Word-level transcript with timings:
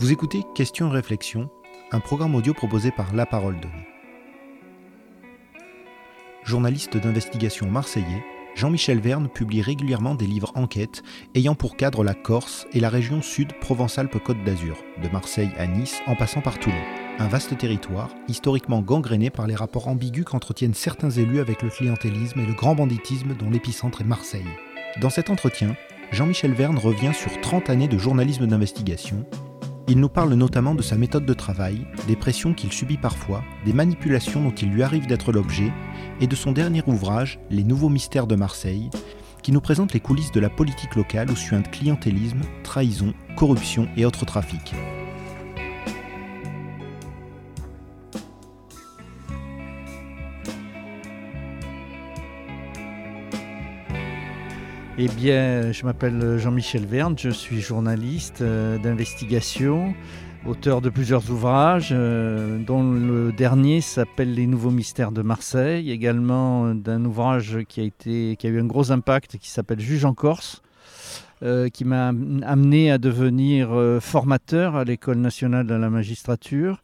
Vous 0.00 0.12
écoutez 0.12 0.44
Questions 0.54 0.90
et 0.90 0.94
réflexions, 0.94 1.50
un 1.90 1.98
programme 1.98 2.36
audio 2.36 2.54
proposé 2.54 2.92
par 2.92 3.12
La 3.16 3.26
Parole 3.26 3.58
Donnée. 3.58 3.88
Journaliste 6.44 6.96
d'investigation 6.96 7.68
marseillais, 7.68 8.24
Jean-Michel 8.54 9.00
Verne 9.00 9.28
publie 9.28 9.60
régulièrement 9.60 10.14
des 10.14 10.28
livres 10.28 10.52
enquêtes 10.54 11.02
ayant 11.34 11.56
pour 11.56 11.76
cadre 11.76 12.04
la 12.04 12.14
Corse 12.14 12.68
et 12.72 12.78
la 12.78 12.90
région 12.90 13.22
sud 13.22 13.52
Provence-Alpes-Côte 13.60 14.44
d'Azur, 14.44 14.76
de 15.02 15.08
Marseille 15.08 15.50
à 15.58 15.66
Nice 15.66 16.00
en 16.06 16.14
passant 16.14 16.42
par 16.42 16.60
Toulon. 16.60 16.76
Un 17.18 17.26
vaste 17.26 17.58
territoire, 17.58 18.14
historiquement 18.28 18.82
gangréné 18.82 19.30
par 19.30 19.48
les 19.48 19.56
rapports 19.56 19.88
ambigus 19.88 20.24
qu'entretiennent 20.24 20.74
certains 20.74 21.10
élus 21.10 21.40
avec 21.40 21.60
le 21.60 21.70
clientélisme 21.70 22.38
et 22.38 22.46
le 22.46 22.54
grand 22.54 22.76
banditisme 22.76 23.34
dont 23.34 23.50
l'épicentre 23.50 24.02
est 24.02 24.04
Marseille. 24.04 24.46
Dans 25.00 25.10
cet 25.10 25.28
entretien, 25.28 25.74
Jean-Michel 26.12 26.52
Verne 26.52 26.78
revient 26.78 27.12
sur 27.14 27.40
30 27.40 27.68
années 27.68 27.88
de 27.88 27.98
journalisme 27.98 28.46
d'investigation. 28.46 29.26
Il 29.90 30.00
nous 30.00 30.10
parle 30.10 30.34
notamment 30.34 30.74
de 30.74 30.82
sa 30.82 30.96
méthode 30.96 31.24
de 31.24 31.32
travail, 31.32 31.86
des 32.06 32.14
pressions 32.14 32.52
qu'il 32.52 32.70
subit 32.72 32.98
parfois, 32.98 33.42
des 33.64 33.72
manipulations 33.72 34.42
dont 34.42 34.54
il 34.54 34.68
lui 34.68 34.82
arrive 34.82 35.06
d'être 35.06 35.32
l'objet, 35.32 35.72
et 36.20 36.26
de 36.26 36.36
son 36.36 36.52
dernier 36.52 36.82
ouvrage, 36.86 37.40
Les 37.48 37.64
Nouveaux 37.64 37.88
Mystères 37.88 38.26
de 38.26 38.36
Marseille, 38.36 38.90
qui 39.42 39.50
nous 39.50 39.62
présente 39.62 39.94
les 39.94 40.00
coulisses 40.00 40.32
de 40.32 40.40
la 40.40 40.50
politique 40.50 40.94
locale 40.94 41.30
où 41.30 41.36
suintent 41.36 41.70
clientélisme, 41.70 42.42
trahison, 42.64 43.14
corruption 43.34 43.88
et 43.96 44.04
autres 44.04 44.26
trafics. 44.26 44.74
Eh 55.00 55.06
bien, 55.06 55.70
je 55.70 55.84
m'appelle 55.84 56.38
Jean-Michel 56.38 56.84
Verne, 56.84 57.14
je 57.16 57.30
suis 57.30 57.60
journaliste 57.60 58.40
euh, 58.40 58.78
d'investigation, 58.78 59.94
auteur 60.44 60.80
de 60.80 60.90
plusieurs 60.90 61.30
ouvrages, 61.30 61.90
euh, 61.92 62.58
dont 62.58 62.82
le 62.82 63.30
dernier 63.30 63.80
s'appelle 63.80 64.34
Les 64.34 64.48
Nouveaux 64.48 64.72
Mystères 64.72 65.12
de 65.12 65.22
Marseille, 65.22 65.92
également 65.92 66.66
euh, 66.66 66.74
d'un 66.74 67.04
ouvrage 67.04 67.58
qui 67.68 67.80
a, 67.80 67.90
qui 68.34 68.36
a 68.42 68.50
eu 68.50 68.58
un 68.60 68.64
gros 68.64 68.90
impact 68.90 69.38
qui 69.38 69.50
s'appelle 69.50 69.78
Juge 69.78 70.04
en 70.04 70.14
Corse. 70.14 70.62
qui 71.72 71.84
m'a 71.84 72.08
amené 72.08 72.90
à 72.90 72.98
devenir 72.98 73.68
formateur 74.00 74.74
à 74.74 74.82
l'École 74.82 75.18
nationale 75.18 75.68
de 75.68 75.74
la 75.74 75.90
magistrature, 75.90 76.82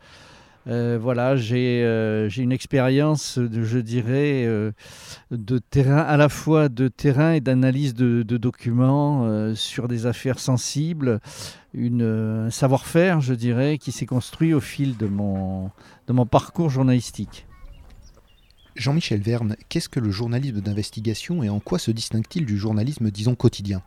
euh, 0.67 0.99
voilà, 1.01 1.35
euh, 1.35 2.29
j'ai 2.29 2.43
une 2.43 2.53
expérience, 2.53 3.39
je 3.39 3.79
dirais, 3.79 4.45
euh, 4.47 4.73
de 5.31 5.59
terrain, 5.59 5.99
à 5.99 6.17
la 6.17 6.29
fois 6.29 6.69
de 6.69 6.89
terrain 6.89 7.33
et 7.33 7.41
d'analyse 7.41 7.95
de, 7.95 8.23
documents 8.23 9.55
sur 9.55 9.87
des 9.87 10.07
affaires 10.07 10.41
sensibles, 10.41 11.21
un 11.77 12.51
savoir-faire, 12.51 13.21
je 13.21 13.35
dirais, 13.35 13.79
qui 13.79 13.93
s'est 13.93 14.07
construit 14.07 14.53
au 14.55 14.61
fil 14.61 14.97
de 14.97 15.07
mon, 15.07 15.71
de 16.09 16.13
mon 16.13 16.27
parcours 16.27 16.69
journalistique. 16.69 17.47
Jean-Michel 18.77 19.21
Verne, 19.21 19.57
qu'est-ce 19.69 19.89
que 19.89 20.01
le 20.01 20.11
journalisme 20.11 20.61
d'investigation 20.61 21.43
et 21.43 21.49
en 21.49 21.61
quoi 21.61 21.79
se 21.79 21.91
distingue-t-il 21.91 22.45
du 22.45 22.59
journalisme, 22.59 23.11
disons, 23.11 23.37
quotidien? 23.37 23.83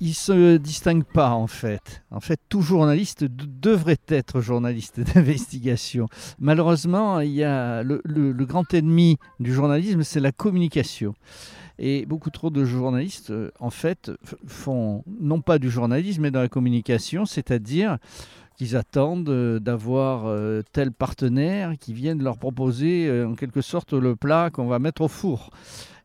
Il 0.00 0.08
ne 0.08 0.12
se 0.12 0.56
distingue 0.56 1.04
pas, 1.04 1.30
en 1.30 1.46
fait. 1.46 2.02
En 2.10 2.20
fait, 2.20 2.40
tout 2.48 2.60
journaliste 2.60 3.24
devrait 3.24 4.00
être 4.08 4.40
journaliste 4.40 5.00
d'investigation. 5.14 6.08
Malheureusement, 6.40 7.20
il 7.20 7.30
y 7.30 7.44
a 7.44 7.82
le, 7.84 8.32
grand 8.44 8.72
ennemi 8.74 9.18
du 9.38 9.52
journalisme, 9.54 10.02
c'est 10.02 10.20
la 10.20 10.32
communication. 10.32 11.14
Et 11.78 12.04
beaucoup 12.06 12.30
trop 12.30 12.50
de 12.50 12.64
journalistes, 12.64 13.30
euh, 13.30 13.52
en 13.60 13.70
fait, 13.70 14.10
font 14.48 15.04
non 15.20 15.40
pas 15.40 15.60
du 15.60 15.70
journalisme, 15.70 16.22
mais 16.22 16.32
de 16.32 16.38
la 16.38 16.48
communication, 16.48 17.24
c'est-à-dire 17.24 17.98
qu'ils 18.58 18.76
attendent 18.76 19.30
euh, 19.30 19.60
d'avoir 19.60 20.26
euh, 20.26 20.62
tel 20.72 20.90
partenaire 20.92 21.74
qui 21.78 21.94
vienne 21.94 22.22
leur 22.22 22.36
proposer 22.36 23.06
euh, 23.06 23.28
en 23.28 23.34
quelque 23.34 23.62
sorte 23.62 23.92
le 23.92 24.16
plat 24.16 24.50
qu'on 24.52 24.66
va 24.66 24.80
mettre 24.80 25.02
au 25.02 25.08
four. 25.08 25.50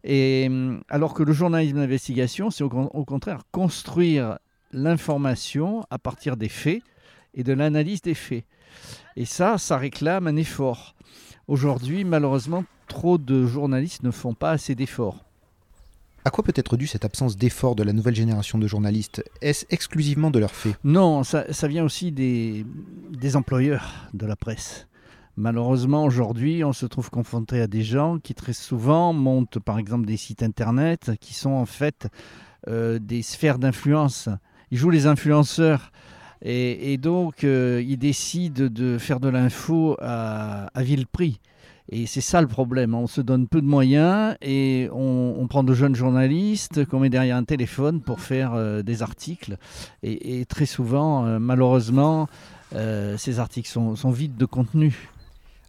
Et 0.06 0.50
alors 0.90 1.13
que 1.13 1.24
le 1.24 1.31
journalisme 1.31 1.78
d'investigation, 1.78 2.52
c'est 2.52 2.63
au, 2.63 2.69
contraire 2.69 3.44
construire 3.52 4.38
l'information 4.74 5.86
à 5.90 5.97
partir 5.97 6.36
des 6.36 6.50
faits 6.50 6.81
et 7.34 7.44
de 7.44 7.53
l'analyse 7.53 8.02
des 8.02 8.13
faits. 8.13 8.44
Et 9.16 9.24
ça, 9.24 9.58
ça 9.58 9.78
réclame 9.78 10.28
un 10.28 10.36
effort. 10.36 10.96
Aujourd'hui, 11.47 12.03
malheureusement, 12.03 12.66
trop 12.88 13.18
de 13.18 13.46
journalistes 13.46 14.03
ne 14.03 14.12
font 14.12 14.34
pas 14.34 14.52
assez 14.52 14.75
d'efforts. 14.75 15.24
À 16.26 16.30
quoi 16.30 16.44
peut 16.44 16.54
être 16.56 16.78
due 16.78 16.88
cette 16.88 17.04
absence 17.04 17.36
d'effort 17.36 17.76
de 17.76 17.84
la 17.84 17.92
nouvelle 17.92 18.16
génération 18.16 18.58
de 18.58 18.66
journalistes? 18.66 19.24
Est-ce 19.42 19.66
exclusivement 19.70 20.32
de 20.32 20.40
leur 20.40 20.52
fait 20.52 20.74
Non, 20.86 21.24
ça, 21.24 21.46
vient 21.68 21.84
aussi 21.84 22.14
des, 22.14 22.66
employeurs 23.36 24.08
de 24.14 24.26
la 24.26 24.38
presse. 24.38 24.88
Malheureusement, 25.36 26.06
aujourd'hui, 26.06 26.64
on 26.64 26.72
se 26.72 26.86
trouve 26.86 27.10
confronté 27.10 27.60
à 27.60 27.68
des 27.68 27.84
gens 27.84 28.20
qui 28.20 28.36
très 28.36 28.54
souvent 28.54 29.12
montent 29.12 29.60
par 29.60 29.80
exemple 29.80 30.06
des 30.06 30.16
sites 30.16 30.44
internet 30.44 31.12
qui 31.20 31.34
sont 31.34 31.52
en 31.52 31.66
fait 31.66 32.08
euh, 32.70 33.00
des 33.00 33.22
sphères 33.22 33.60
d'influence. 33.60 34.30
Ils 34.72 34.78
jouent 34.78 34.92
les 34.92 35.08
influenceurs. 35.08 35.92
Et, 36.46 36.98
donc, 36.98 37.46
euh, 37.46 37.82
ils 37.86 37.98
décident 37.98 38.68
de 38.70 38.98
faire 38.98 39.22
de 39.22 39.30
l'info 39.30 39.96
à 40.02 40.70
vil 40.78 41.08
prix. 41.08 41.40
Et 41.90 42.06
c'est 42.06 42.22
ça 42.22 42.42
le 42.42 42.48
problème. 42.48 42.94
On 42.94 43.08
se 43.08 43.22
donne 43.22 43.48
peu 43.48 43.62
de 43.62 43.68
moyens 43.68 44.36
et 44.42 44.90
on, 44.92 45.46
prend 45.48 45.64
de 45.64 45.74
jeunes 45.74 45.96
journalistes 45.96 46.86
qu'on 46.86 47.00
met 47.00 47.10
derrière 47.10 47.36
un 47.36 47.44
téléphone 47.44 48.02
pour 48.02 48.22
faire 48.22 48.54
euh, 48.54 48.82
des 48.82 49.02
articles. 49.02 49.58
Et, 50.02 50.46
très 50.46 50.66
souvent, 50.66 51.26
euh, 51.26 51.40
malheureusement, 51.40 52.28
euh, 52.74 53.18
ces 53.18 53.40
articles 53.40 53.70
sont, 53.70 54.12
vides 54.12 54.38
de 54.38 54.46
contenu. 54.46 55.10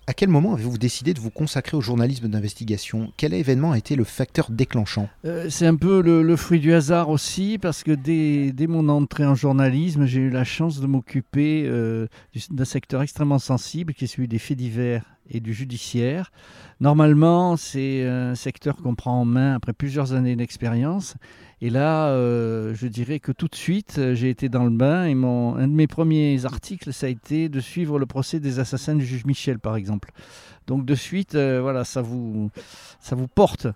À 0.06 0.12
quel 0.12 0.28
moment 0.28 0.52
avez-vous 0.52 0.78
décidé 0.78 1.14
de 1.14 1.20
vous 1.20 1.30
consacrer 1.30 1.76
au 1.76 1.80
journalisme 1.80 2.28
d'investigation? 2.28 3.12
Quel 3.16 3.32
événement 3.32 3.72
a 3.72 3.78
été 3.78 3.96
le 3.96 4.04
facteur 4.04 4.50
déclenchant? 4.50 5.08
C'est 5.48 5.66
un 5.66 5.76
peu 5.76 6.02
le, 6.02 6.36
fruit 6.36 6.60
du 6.60 6.74
hasard 6.74 7.08
aussi, 7.08 7.58
parce 7.58 7.82
que 7.82 7.90
dès, 7.90 8.52
dès 8.52 8.66
mon 8.66 8.90
entrée 8.90 9.24
en 9.24 9.34
journalisme, 9.34 10.04
j'ai 10.04 10.20
eu 10.20 10.30
la 10.30 10.44
chance 10.44 10.78
de 10.78 10.86
m'occuper 10.86 11.66
d'un 12.50 12.64
secteur 12.64 13.00
extrêmement 13.00 13.38
sensible, 13.38 13.94
qui 13.94 14.04
est 14.04 14.08
celui 14.08 14.28
des 14.28 14.38
faits 14.38 14.58
divers 14.58 15.13
et 15.30 15.40
du 15.40 15.54
judiciaire. 15.54 16.32
Normalement, 16.80 17.56
c'est 17.56 18.06
un 18.06 18.34
secteur 18.34 18.76
qu'on 18.76 18.94
prend 18.94 19.20
en 19.20 19.24
main 19.24 19.54
après 19.54 19.72
plusieurs 19.72 20.12
années 20.12 20.36
d'expérience. 20.36 21.14
Et 21.60 21.70
là, 21.70 22.08
euh, 22.08 22.74
je 22.74 22.86
dirais 22.86 23.20
que 23.20 23.32
tout 23.32 23.48
de 23.48 23.54
suite, 23.54 23.98
j'ai 24.12 24.28
été 24.28 24.48
dans 24.48 24.64
le 24.64 24.70
bain 24.70 25.06
et 25.06 25.12
un 25.12 25.66
de 25.66 25.72
mes 25.72 25.86
premiers 25.86 26.44
articles, 26.44 26.92
ça 26.92 27.06
a 27.06 27.08
été 27.08 27.48
de 27.48 27.60
suivre 27.60 27.98
le 27.98 28.06
procès 28.06 28.38
des 28.38 28.58
assassins 28.58 28.94
du 28.94 29.06
juge 29.06 29.24
Michel, 29.24 29.58
par 29.58 29.76
exemple. 29.76 30.10
Donc 30.66 30.84
de 30.84 30.94
suite, 30.94 31.34
euh, 31.34 31.60
voilà, 31.60 31.84
ça 31.84 32.02
vous, 32.02 32.50
ça 33.00 33.16
vous 33.16 33.28
porte. 33.28 33.66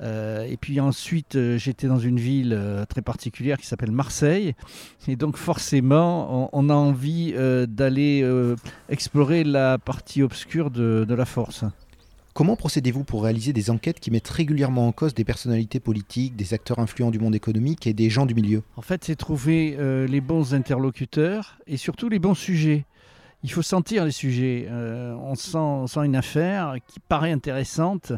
Euh, 0.00 0.44
et 0.44 0.56
puis 0.56 0.78
ensuite, 0.80 1.38
j'étais 1.56 1.86
dans 1.86 1.98
une 1.98 2.18
ville 2.18 2.58
très 2.88 3.02
particulière 3.02 3.58
qui 3.58 3.66
s'appelle 3.66 3.92
Marseille. 3.92 4.54
Et 5.08 5.16
donc 5.16 5.36
forcément, 5.36 6.50
on, 6.52 6.68
a 6.68 6.74
envie 6.74 7.34
d'aller 7.68 8.28
explorer 8.88 9.44
la 9.44 9.78
partie 9.78 10.22
obscure 10.22 10.70
de, 10.70 11.04
de 11.08 11.14
la 11.14 11.24
force. 11.24 11.64
Comment 12.36 12.54
procédez-vous 12.54 13.02
pour 13.02 13.22
réaliser 13.22 13.54
des 13.54 13.70
enquêtes 13.70 13.98
qui 13.98 14.10
mettent 14.10 14.28
régulièrement 14.28 14.86
en 14.86 14.92
cause 14.92 15.14
des 15.14 15.24
personnalités 15.24 15.80
politiques, 15.80 16.36
des 16.36 16.52
acteurs 16.52 16.78
influents 16.80 17.10
du 17.10 17.18
monde 17.18 17.34
économique 17.34 17.86
et 17.86 17.94
des 17.94 18.10
gens 18.10 18.26
du 18.26 18.34
milieu? 18.34 18.62
En 18.76 18.82
fait, 18.82 19.04
c'est 19.04 19.16
trouver 19.16 19.74
euh, 19.78 20.06
les 20.06 20.20
bons 20.20 20.52
interlocuteurs 20.52 21.56
et 21.66 21.78
surtout 21.78 22.10
les 22.10 22.18
bons 22.18 22.34
sujets. 22.34 22.84
Il 23.42 23.50
faut 23.50 23.62
sentir 23.62 24.04
les 24.04 24.10
sujets. 24.10 24.66
Euh, 24.68 25.14
on, 25.14 25.34
sent, 25.34 26.00
une 26.04 26.14
affaire 26.14 26.74
qui 26.86 27.00
paraît 27.00 27.32
intéressante, 27.32 28.12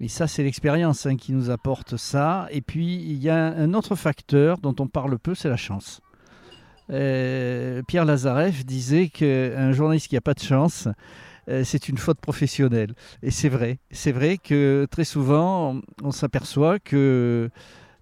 mais 0.00 0.08
ça, 0.08 0.26
c'est 0.26 0.42
l'expérience 0.42 1.04
hein, 1.04 1.16
qui 1.16 1.32
nous 1.32 1.50
apporte 1.50 1.96
ça. 1.98 2.48
Et 2.50 2.62
puis, 2.62 2.96
il 2.96 3.22
y 3.22 3.28
a 3.28 3.36
un 3.36 3.74
autre 3.74 3.94
facteur 3.94 4.58
dont 4.58 4.74
on 4.80 4.88
parle 4.88 5.18
peu, 5.18 5.34
c'est 5.34 5.50
la 5.50 5.58
chance. 5.58 6.00
Euh, 6.90 7.82
Pierre 7.86 8.06
Lazareff 8.06 8.64
disait 8.64 9.08
qu'un 9.08 9.72
journaliste 9.72 10.08
qui 10.08 10.14
n'a 10.14 10.22
pas 10.22 10.34
de 10.34 10.40
chance, 10.40 10.88
euh, 11.48 11.64
c'est 11.64 11.88
une 11.88 11.98
faute 11.98 12.18
professionnelle. 12.18 12.94
Et 13.22 13.30
c'est 13.30 13.50
vrai. 13.50 13.78
C'est 13.90 14.12
vrai 14.12 14.38
que 14.38 14.86
très 14.90 15.04
souvent, 15.04 15.80
on, 16.02 16.10
s'aperçoit 16.12 16.78
que 16.78 17.50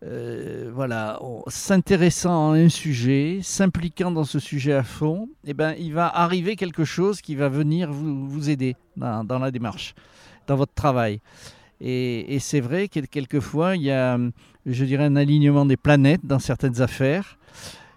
euh, 0.05 0.71
voilà, 0.73 1.19
s'intéressant 1.49 2.53
à 2.53 2.57
un 2.57 2.69
sujet, 2.69 3.41
s'impliquant 3.43 4.13
dans 4.13 4.25
ce 4.25 4.39
sujet 4.39 4.73
à 4.73 4.85
fond, 4.85 5.29
eh 5.45 5.53
ben, 5.53 5.75
il 5.79 5.93
va 5.93 6.07
arriver 6.09 6.55
quelque 6.55 6.85
chose 6.85 7.21
qui 7.21 7.35
va 7.35 7.49
venir 7.49 7.91
vous, 7.91 8.49
aider 8.49 8.77
dans, 8.97 9.39
la 9.41 9.51
démarche, 9.51 9.95
dans 10.47 10.55
votre 10.55 10.75
travail. 10.75 11.21
Et, 11.81 12.39
c'est 12.41 12.61
vrai 12.61 12.89
que 12.89 13.01
quelquefois, 13.01 13.77
il 13.77 13.83
y 13.83 13.91
a, 13.91 14.19
je 14.67 14.85
dirais, 14.85 15.05
un 15.05 15.17
alignement 15.17 15.67
des 15.67 15.77
planètes 15.77 16.25
dans 16.25 16.39
certaines 16.39 16.81
affaires 16.81 17.39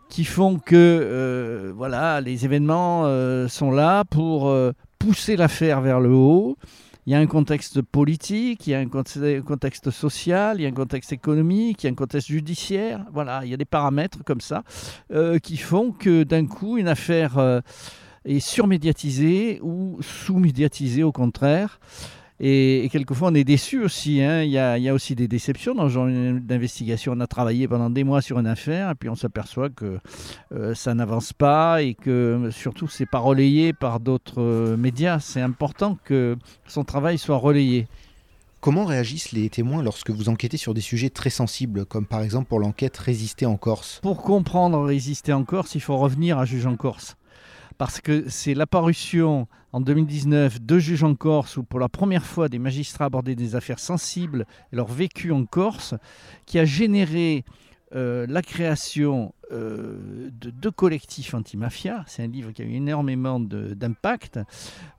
qui 0.10 0.26
font 0.26 0.60
que 0.60 0.76
euh, 0.76 1.72
voilà, 1.76 2.20
les 2.22 2.46
événements 2.46 3.06
sont 3.48 3.72
là 3.72 4.04
pour, 4.06 4.54
pousser 5.00 5.36
l'affaire 5.36 5.82
vers 5.82 6.00
le 6.00 6.12
haut 6.12 6.58
il 7.08 7.14
y 7.14 7.16
a 7.16 7.20
un 7.20 7.28
contexte 7.28 7.82
politique, 7.82 8.68
il 8.68 8.72
y 8.72 8.74
a 8.76 8.80
un 8.80 8.88
contexte 9.42 9.90
social, 9.90 10.60
il 10.60 10.64
y 10.64 10.66
a 10.66 10.70
un 10.70 10.74
contexte 10.74 11.12
économique, 11.12 11.84
il 11.84 11.88
y 11.88 11.90
a 11.90 11.92
un 11.92 11.96
contexte 11.96 12.28
judiciaire. 12.28 13.06
Voilà, 13.12 13.42
il 13.44 13.50
y 13.50 13.54
a 13.54 13.58
des 13.58 13.66
paramètres 13.66 14.24
comme 14.24 14.42
ça 14.42 14.64
euh, 15.12 15.40
qui 15.40 15.58
font 15.58 15.92
que 15.92 16.24
d'un 16.24 16.46
coup, 16.46 16.78
une 16.78 16.88
affaire 16.88 17.40
euh, 17.40 17.60
est 18.24 18.40
surmédiatisée 18.40 19.60
ou 19.64 19.98
sous-médiatisée 20.02 21.04
au 21.04 21.12
contraire. 21.12 21.80
Et, 22.44 22.90
quelquefois, 22.92 23.30
on 23.30 23.36
est 23.36 23.44
déçu 23.44 23.84
aussi. 23.84 24.20
Hein. 24.20 24.42
Il, 24.42 24.50
y 24.50 24.58
a, 24.58 24.94
aussi 24.94 25.14
des 25.14 25.28
déceptions 25.28 25.76
dans 25.76 25.84
le 25.84 25.90
genre 25.90 26.08
d'investigation. 26.08 27.14
On 27.16 27.20
a 27.20 27.28
travaillé 27.28 27.68
pendant 27.68 27.92
des 27.92 28.04
mois 28.04 28.24
sur 28.24 28.40
une 28.40 28.48
affaire, 28.48 28.90
et 28.90 28.96
puis 28.96 29.10
on 29.10 29.16
s'aperçoit 29.16 29.70
que 29.70 30.00
euh, 30.52 30.74
ça 30.74 30.96
n'avance 30.96 31.34
pas 31.34 31.84
et 31.84 31.94
que 31.94 32.50
surtout, 32.52 32.88
c'est 32.88 33.06
pas 33.06 33.20
relayé 33.20 33.74
par 33.74 34.00
d'autres 34.00 34.42
euh, 34.42 34.76
médias. 34.76 35.20
C'est 35.20 35.42
important 35.42 36.00
que 36.04 36.36
son 36.66 36.84
travail 36.84 37.20
soit 37.20 37.38
relayé. 37.38 37.88
Comment 38.60 38.86
réagissent 38.86 39.34
les 39.34 39.50
témoins 39.50 39.84
lorsque 39.84 40.10
vous 40.10 40.28
enquêtez 40.28 40.58
sur 40.58 40.74
des 40.74 40.82
sujets 40.82 41.12
très 41.12 41.30
sensibles, 41.30 41.86
comme 41.86 42.08
par 42.08 42.22
exemple 42.22 42.48
pour 42.48 42.60
l'enquête 42.60 42.98
Résister 42.98 43.46
en 43.46 43.58
Corse? 43.58 44.00
Pour 44.02 44.24
comprendre 44.24 44.84
Résister 44.84 45.34
en 45.34 45.44
Corse, 45.44 45.76
il 45.76 45.82
faut 45.82 45.98
revenir 45.98 46.40
à 46.40 46.46
Juge 46.46 46.66
en 46.66 46.76
Corse 46.76 47.18
parce 47.78 48.02
que 48.02 48.30
c'est 48.30 48.54
l'apparition 48.54 49.48
en 49.74 49.82
2019 49.82 50.62
de 50.62 50.80
juges 50.80 51.04
en 51.04 51.16
Corse 51.16 51.58
où 51.58 51.64
pour 51.64 51.80
la 51.80 51.90
première 51.90 52.26
fois 52.26 52.50
des 52.50 52.60
magistrats 52.60 53.06
abordaient 53.06 53.36
des 53.36 53.56
affaires 53.56 53.80
sensibles 53.80 54.46
leur 54.72 54.88
vécu 54.88 55.32
en 55.32 55.46
Corse 55.46 55.96
qui 56.46 56.60
a 56.60 56.66
généré 56.66 57.46
euh, 57.94 58.26
la 58.30 58.42
création 58.42 59.34
euh, 59.52 60.30
de 60.40 60.50
deux 60.50 60.72
collectifs 60.72 61.34
anti-mafia. 61.34 62.06
C'est 62.08 62.24
un 62.24 62.28
livre 62.28 62.52
qui 62.52 62.62
a 62.62 62.66
eu 62.66 62.76
énormément 62.76 63.38
d'impact. 63.38 64.40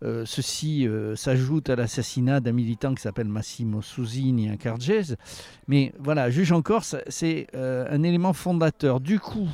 Euh, 0.02 0.24
ceci 0.26 0.86
s'ajoute 1.16 1.70
à 1.70 1.76
l'assassinat 1.76 2.40
d'un 2.40 2.52
militant 2.52 2.94
qui 2.94 3.00
s'appelle 3.00 3.28
Massimo 3.28 3.80
Susini 3.80 4.50
à 4.50 4.58
Cargese. 4.58 5.16
Mais 5.68 5.94
voilà, 5.98 6.28
Juge 6.28 6.52
en 6.52 6.60
Corse, 6.60 6.96
c'est 7.08 7.46
un 7.54 8.02
élément 8.02 8.34
fondateur. 8.34 9.00
Du 9.00 9.18
coup, 9.18 9.48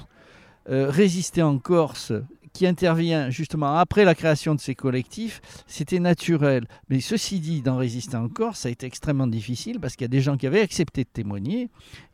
résister 0.66 1.42
en 1.42 1.58
Corse 1.58 2.12
qui 2.58 2.66
intervient 2.66 3.30
justement 3.30 3.76
après 3.76 4.04
la 4.04 4.16
création 4.16 4.52
de 4.52 4.60
ces 4.60 4.74
collectifs, 4.74 5.40
c'était 5.68 6.00
naturel. 6.00 6.66
Mais 6.88 6.98
ceci 6.98 7.38
dit, 7.38 7.62
dans 7.62 7.76
Résister 7.76 8.16
encore, 8.16 8.56
ça 8.56 8.68
a 8.68 8.72
été 8.72 8.84
extrêmement 8.84 9.28
difficile 9.28 9.78
parce 9.78 9.94
qu'il 9.94 10.02
y 10.02 10.06
a 10.06 10.08
des 10.08 10.20
gens 10.20 10.36
qui 10.36 10.48
avaient 10.48 10.60
accepté 10.60 11.04
de 11.04 11.08
témoigner 11.08 11.68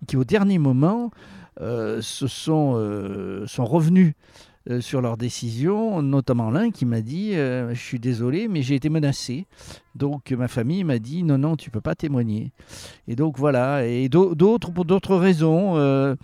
qui 0.06 0.18
au 0.18 0.24
dernier 0.24 0.58
moment 0.58 1.10
euh, 1.62 2.02
se 2.02 2.26
sont, 2.26 2.74
euh, 2.76 3.46
sont 3.46 3.64
revenus 3.64 4.12
euh, 4.68 4.82
sur 4.82 5.00
leur 5.00 5.16
décision, 5.16 6.02
notamment 6.02 6.50
l'un 6.50 6.70
qui 6.70 6.84
m'a 6.84 7.00
dit 7.00 7.32
Je 7.32 7.72
suis 7.74 7.98
désolé, 7.98 8.46
mais 8.46 8.60
j'ai 8.60 8.74
été 8.74 8.90
menacé. 8.90 9.46
Donc 9.94 10.30
ma 10.32 10.48
famille 10.48 10.84
m'a 10.84 10.98
dit 10.98 11.22
Non, 11.22 11.38
non, 11.38 11.56
tu 11.56 11.70
peux 11.70 11.80
pas 11.80 11.94
témoigner. 11.94 12.52
Et 13.08 13.16
donc 13.16 13.38
voilà, 13.38 13.86
et 13.86 14.10
d'autres 14.10 14.70
pour 14.72 14.84
d'autres 14.84 15.16
raisons. 15.16 16.16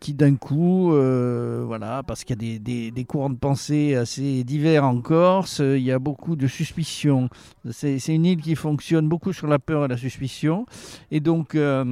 Qui 0.00 0.14
d'un 0.14 0.36
coup, 0.36 0.92
euh, 0.94 1.62
voilà, 1.66 2.02
parce 2.02 2.24
qu'il 2.24 2.42
y 2.42 2.54
a 2.56 2.58
des, 2.58 2.90
des, 2.90 3.04
courants 3.04 3.30
de 3.30 3.36
pensée 3.36 3.94
assez 3.94 4.44
divers 4.44 4.84
en 4.84 5.00
Corse, 5.00 5.60
il 5.60 5.82
y 5.82 5.90
a 5.90 5.98
beaucoup 5.98 6.36
de 6.36 6.46
suspicions. 6.46 7.30
C'est 7.70 7.98
une 8.08 8.26
île 8.26 8.42
qui 8.42 8.56
fonctionne 8.56 9.08
beaucoup 9.08 9.32
sur 9.32 9.46
la 9.46 9.58
peur 9.58 9.86
et 9.86 9.88
la 9.88 9.96
suspicion. 9.96 10.66
Et 11.10 11.20
donc, 11.20 11.54
euh, 11.54 11.84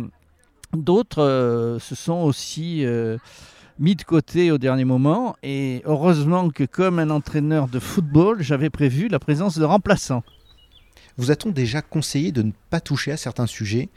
d'autres 0.74 1.78
se 1.80 1.94
sont 1.94 2.20
aussi 2.22 2.84
mis 3.78 3.96
de 3.96 4.02
côté 4.02 4.50
au 4.50 4.58
dernier 4.58 4.84
moment. 4.84 5.36
Et 5.42 5.82
heureusement 5.84 6.50
que 6.50 6.64
comme 6.64 6.98
un 6.98 7.10
entraîneur 7.10 7.68
de 7.68 7.78
football, 7.78 8.42
j'avais 8.42 8.70
prévu 8.70 9.08
la 9.08 9.18
présence 9.18 9.58
de 9.58 9.64
remplaçants. 9.64 10.22
Vous 11.16 11.30
a-t-on 11.30 11.50
déjà 11.50 11.82
conseillé 11.82 12.32
de 12.32 12.42
ne 12.42 12.52
pas 12.70 12.80
toucher 12.80 13.12
à 13.12 13.16
certains 13.16 13.46
sujets? 13.46 13.90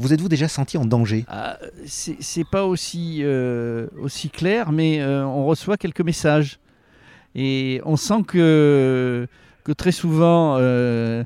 Vous 0.00 0.14
êtes-vous 0.14 0.30
déjà 0.30 0.48
senti 0.48 0.78
en 0.78 0.86
danger? 0.86 1.26
Ah, 1.28 1.58
C'est 1.86 2.48
pas 2.50 2.64
aussi, 2.64 3.18
euh, 3.20 3.86
aussi 4.00 4.30
clair, 4.30 4.72
mais 4.72 5.00
euh, 5.00 5.26
on 5.26 5.44
reçoit 5.44 5.76
quelques 5.76 6.00
messages. 6.00 6.58
Et 7.34 7.82
on 7.84 7.96
sent 7.96 8.22
que, 8.26 9.28
très 9.76 9.92
souvent, 9.92 10.56
euh, 10.58 11.22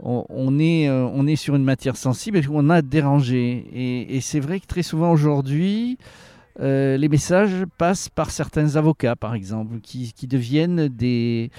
on, 0.00 0.58
est, 0.58 0.88
on 0.90 1.26
est 1.26 1.36
sur 1.36 1.56
une 1.56 1.62
matière 1.64 1.96
sensible 1.96 2.38
et 2.38 2.42
qu'on 2.42 2.70
a 2.70 2.80
dérangé. 2.80 3.66
Et, 3.72 4.16
et 4.16 4.20
c'est 4.22 4.40
vrai 4.40 4.60
que 4.60 4.66
très 4.66 4.82
souvent 4.82 5.12
aujourd'hui, 5.12 5.98
les 6.58 7.08
messages 7.10 7.66
passent 7.76 8.08
par 8.08 8.30
certains 8.30 8.76
avocats, 8.76 9.14
par 9.14 9.34
exemple, 9.34 9.78
qui, 9.82 10.14
qui 10.14 10.26
deviennent 10.26 10.88
des 10.88 11.50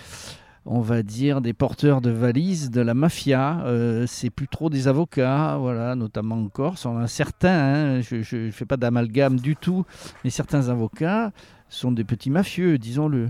on 0.68 0.82
va 0.82 1.02
dire, 1.02 1.42
des 1.42 1.54
porteurs 1.54 2.02
de 2.02 2.10
valises 2.10 2.70
de 2.70 2.82
la 2.82 2.94
mafia. 2.94 3.62
Euh, 3.66 4.06
c'est 4.08 4.30
plus 4.30 4.48
trop 4.48 4.70
des 4.70 4.88
avocats, 4.88 5.58
voilà, 5.58 5.96
notamment 5.96 6.36
en 6.36 6.50
Corse. 6.50 6.86
On 6.86 6.98
a 6.98 7.08
certains, 7.08 7.98
hein, 7.98 8.02
je 8.02 8.36
ne 8.36 8.52
fais 8.52 8.66
pas 8.66 8.78
d'amalgame 8.78 9.40
du 9.40 9.56
tout, 9.56 9.86
mais 10.24 10.30
certains 10.30 10.70
avocats 10.70 11.32
sont 11.70 11.92
des 11.92 12.04
petits 12.04 12.30
mafieux, 12.30 12.78
disons-le. 12.78 13.30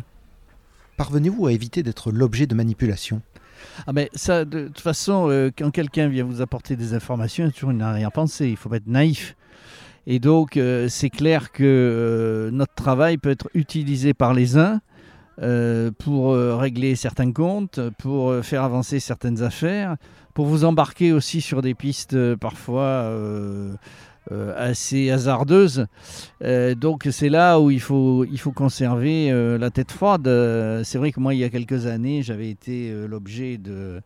Parvenez-vous 0.98 1.46
à 1.46 1.54
éviter 1.54 1.84
d'être 1.84 2.12
l'objet 2.12 2.48
de 2.48 2.56
manipulation? 2.56 3.22
Ah 3.86 3.94
ben 3.94 4.08
ça, 4.14 4.46
de, 4.46 4.68
toute 4.68 4.80
façon, 4.80 5.30
euh, 5.30 5.52
quand 5.56 5.70
quelqu'un 5.70 6.08
vient 6.08 6.24
vous 6.24 6.42
apporter 6.42 6.76
des 6.76 6.94
informations, 6.94 7.44
il 7.44 7.48
y 7.48 7.50
a 7.50 7.54
toujours 7.54 7.72
une 7.72 7.82
arrière-pensée. 7.82 8.50
Il 8.50 8.58
faut 8.58 8.70
pas 8.70 8.78
être 8.78 8.88
naïf. 8.88 9.36
Et 10.08 10.20
donc, 10.20 10.58
euh, 10.58 10.88
c'est 10.90 11.10
clair 11.10 11.52
que 11.52 12.50
notre 12.52 12.74
travail 12.74 13.18
peut 13.18 13.30
être 13.30 13.50
utilisé 13.54 14.14
par 14.14 14.34
les 14.34 14.58
uns 14.58 14.80
euh, 15.40 15.92
pour 16.00 16.32
euh, 16.32 16.56
régler 16.56 16.96
certains 16.96 17.32
comptes, 17.32 17.80
pour 18.00 18.32
euh, 18.32 18.42
faire 18.42 18.64
avancer 18.64 19.00
certaines 19.00 19.44
affaires, 19.44 19.96
pour 20.34 20.48
vous 20.48 20.66
embarquer 20.66 21.12
aussi 21.12 21.42
sur 21.42 21.62
des 21.62 21.76
pistes 21.76 22.36
parfois 22.36 23.12
assez 24.56 25.10
hasardeuses. 25.10 25.88
donc 26.76 27.08
c'est 27.10 27.30
là 27.30 27.60
où 27.60 27.72
il 27.72 27.80
faut, 27.80 28.24
il 28.26 28.38
faut 28.40 28.52
conserver 28.52 29.32
la 29.58 29.72
tête 29.72 29.92
froide. 29.92 30.30
c'est 30.84 31.00
vrai 31.00 31.12
que 31.12 31.20
moi, 31.20 31.34
il 31.34 31.40
y 31.40 31.44
a 31.44 31.50
quelques 31.50 31.88
années, 31.88 32.22
j'avais 32.22 32.52
été 32.52 32.94
l'objet 33.08 33.58
de 33.58 34.00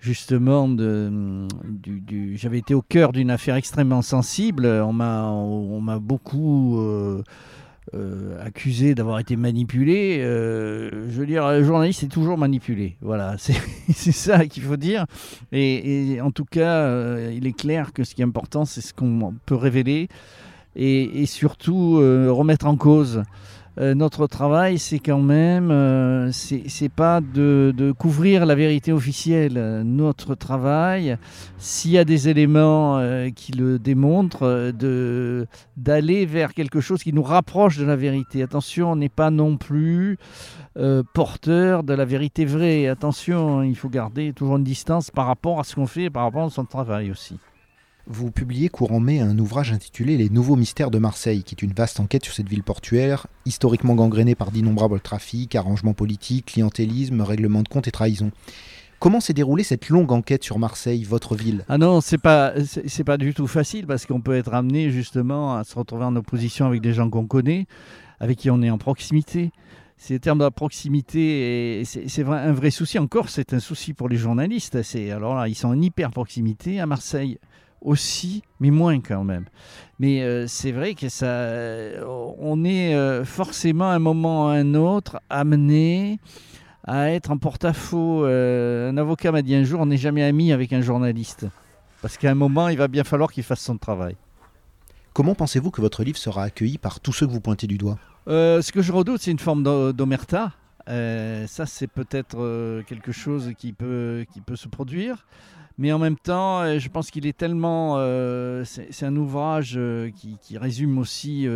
justement 0.00 0.68
de, 0.68 1.46
du, 1.64 2.38
j'avais 2.38 2.58
été 2.58 2.72
au 2.72 2.80
cœur 2.80 3.12
d'une 3.12 3.30
affaire 3.30 3.56
extrêmement 3.56 4.00
sensible. 4.00 4.64
On 4.64 4.94
m'a, 4.94 5.24
on, 5.24 5.82
m'a 5.82 5.98
beaucoup 5.98 6.80
accusé 8.40 8.94
d'avoir 8.94 9.18
été 9.18 9.36
manipulé. 9.36 10.18
Euh, 10.20 10.90
je 11.10 11.20
veux 11.20 11.26
dire, 11.26 11.48
le 11.50 11.64
journaliste 11.64 12.02
est 12.02 12.08
toujours 12.08 12.38
manipulé. 12.38 12.96
Voilà, 13.00 13.36
c'est 13.38 14.12
ça 14.12 14.46
qu'il 14.46 14.62
faut 14.62 14.76
dire. 14.76 15.06
Et, 15.52 16.18
en 16.22 16.30
tout 16.30 16.44
cas, 16.44 16.82
euh, 16.82 17.32
il 17.34 17.46
est 17.46 17.56
clair 17.56 17.92
que 17.92 18.04
ce 18.04 18.14
qui 18.14 18.22
est 18.22 18.24
important, 18.24 18.64
c'est 18.64 18.80
ce 18.80 18.92
qu'on 18.92 19.34
peut 19.46 19.54
révéler 19.54 20.08
et 20.76 21.26
surtout 21.26 21.96
remettre 21.96 22.66
en 22.66 22.76
cause. 22.76 23.24
Euh, 23.78 23.94
notre 23.94 24.26
travail, 24.26 24.78
c'est 24.78 24.98
quand 24.98 25.20
même, 25.20 25.70
euh, 25.70 26.32
c'est 26.32 26.88
pas 26.88 27.20
de, 27.20 27.94
couvrir 27.96 28.44
la 28.44 28.54
vérité 28.54 28.92
officielle. 28.92 29.82
Notre 29.84 30.34
travail, 30.34 31.16
s'il 31.58 31.92
y 31.92 31.98
a 31.98 32.04
des 32.04 32.28
éléments 32.28 32.98
euh, 32.98 33.30
qui 33.30 33.52
le 33.52 33.78
démontrent, 33.78 34.72
de 34.72 35.46
d'aller 35.76 36.26
vers 36.26 36.54
quelque 36.54 36.80
chose 36.80 37.02
qui 37.02 37.12
nous 37.12 37.22
rapproche 37.22 37.78
de 37.78 37.84
la 37.84 37.94
vérité. 37.94 38.42
Attention, 38.42 38.92
on 38.92 38.96
n'est 38.96 39.08
pas 39.08 39.30
non 39.30 39.56
plus 39.56 40.18
porteur 41.12 41.82
de 41.82 41.92
la 41.92 42.04
vérité 42.04 42.44
vraie. 42.44 42.86
Attention, 42.86 43.62
il 43.62 43.76
faut 43.76 43.88
garder 43.88 44.32
toujours 44.32 44.56
une 44.56 44.64
distance 44.64 45.10
par 45.10 45.26
rapport 45.26 45.60
à 45.60 45.64
ce 45.64 45.74
qu'on 45.74 45.86
fait, 45.86 46.08
par 46.10 46.24
rapport 46.24 46.44
à 46.44 46.50
son 46.50 46.64
travail 46.64 47.10
aussi. 47.10 47.38
Vous 48.10 48.30
publiez 48.30 48.70
courant 48.70 49.00
mai 49.00 49.20
un 49.20 49.38
ouvrage 49.38 49.70
intitulé 49.70 50.16
Les 50.16 50.30
nouveaux 50.30 50.56
mystères 50.56 50.90
de 50.90 50.96
Marseille, 50.96 51.42
qui 51.42 51.54
est 51.54 51.60
une 51.60 51.74
vaste 51.74 52.00
enquête 52.00 52.24
sur 52.24 52.32
cette 52.32 52.48
ville 52.48 52.62
portuaire, 52.62 53.26
historiquement 53.44 53.94
gangrénée 53.94 54.34
par 54.34 54.50
d'innombrables 54.50 54.98
trafics, 55.00 55.54
arrangements 55.54 55.92
politiques, 55.92 56.46
clientélisme, 56.46 57.20
règlements 57.20 57.62
de 57.62 57.68
comptes 57.68 57.86
et 57.86 57.90
trahisons. 57.90 58.30
Comment 58.98 59.20
s'est 59.20 59.34
déroulée 59.34 59.62
cette 59.62 59.90
longue 59.90 60.10
enquête 60.10 60.42
sur 60.42 60.58
Marseille, 60.58 61.04
votre 61.04 61.36
ville? 61.36 61.66
Ah 61.68 61.76
non, 61.76 62.00
c'est 62.00 62.16
pas 62.16 62.54
c'est 62.64 63.04
pas 63.04 63.18
du 63.18 63.34
tout 63.34 63.46
facile 63.46 63.86
parce 63.86 64.06
qu'on 64.06 64.22
peut 64.22 64.36
être 64.36 64.54
amené 64.54 64.90
justement 64.90 65.56
à 65.56 65.64
se 65.64 65.74
retrouver 65.74 66.04
en 66.04 66.16
opposition 66.16 66.64
avec 66.64 66.80
des 66.80 66.94
gens 66.94 67.10
qu'on 67.10 67.26
connaît, 67.26 67.66
avec 68.20 68.38
qui 68.38 68.50
on 68.50 68.62
est 68.62 68.70
en 68.70 68.78
proximité. 68.78 69.52
C'est 69.98 70.14
le 70.14 70.20
terme 70.20 70.38
de 70.38 70.48
proximité 70.48 71.82
c'est 71.84 72.24
un 72.24 72.52
vrai 72.52 72.70
souci. 72.70 72.98
Encore, 72.98 73.28
c'est 73.28 73.52
un 73.52 73.60
souci 73.60 73.92
pour 73.92 74.08
les 74.08 74.16
journalistes. 74.16 74.78
alors 75.12 75.34
là, 75.34 75.46
ils 75.46 75.54
sont 75.54 75.68
en 75.68 75.78
hyper 75.82 76.10
proximité 76.10 76.80
à 76.80 76.86
Marseille 76.86 77.38
aussi, 77.80 78.42
mais 78.60 78.70
moins 78.70 79.00
quand 79.00 79.24
même. 79.24 79.46
Mais 79.98 80.22
euh, 80.22 80.46
c'est 80.46 80.72
vrai 80.72 80.94
que 80.94 81.08
ça, 81.08 81.26
euh, 81.26 82.04
on 82.38 82.64
est 82.64 82.94
euh, 82.94 83.24
forcément 83.24 83.90
à 83.90 83.94
un 83.94 83.98
moment 83.98 84.46
ou 84.46 84.48
à 84.48 84.52
un 84.54 84.74
autre 84.74 85.20
amené 85.28 86.18
à 86.84 87.10
être 87.10 87.30
en 87.30 87.38
porte-à-faux. 87.38 88.24
un 88.24 88.96
avocat 88.96 89.30
m'a 89.30 89.42
dit 89.42 89.54
un 89.54 89.64
jour, 89.64 89.80
on 89.80 89.86
n'est 89.86 89.98
jamais 89.98 90.22
ami 90.22 90.52
avec 90.52 90.72
un 90.72 90.80
journaliste. 90.80 91.46
Parce 92.00 92.16
qu'à 92.16 92.30
un 92.30 92.34
moment, 92.34 92.68
il 92.68 92.78
va 92.78 92.88
bien 92.88 93.04
falloir 93.04 93.30
qu'il 93.30 93.42
fasse 93.42 93.60
son 93.60 93.76
travail. 93.76 94.16
Comment 95.12 95.34
pensez-vous 95.34 95.70
que 95.70 95.82
votre 95.82 96.02
livre 96.02 96.16
sera 96.16 96.44
accueilli 96.44 96.78
par 96.78 97.00
tous 97.00 97.12
ceux 97.12 97.26
que 97.26 97.32
vous 97.32 97.40
pointez 97.40 97.66
du 97.66 97.76
doigt? 97.76 97.98
Ce 98.26 98.72
que 98.72 98.80
je 98.80 98.92
redoute, 98.92 99.20
c'est 99.20 99.32
une 99.32 99.38
forme 99.38 99.92
d'omerta. 99.92 100.52
Ça, 100.88 101.66
c'est 101.66 101.86
peut-être 101.86 102.82
quelque 102.86 103.12
chose 103.12 103.52
qui 103.58 103.72
peut, 103.72 104.24
qui 104.32 104.40
peut 104.40 104.56
se 104.56 104.68
produire. 104.68 105.26
Mais 105.76 105.92
en 105.92 105.98
même 105.98 106.16
temps, 106.16 106.78
je 106.78 106.88
pense 106.88 107.10
qu'il 107.10 107.26
est 107.26 107.36
tellement. 107.36 107.96
c'est 108.64 109.04
un 109.04 109.16
ouvrage 109.16 109.78
qui, 110.16 110.38
qui, 110.40 110.58
résume 110.58 110.98
aussi 110.98 111.46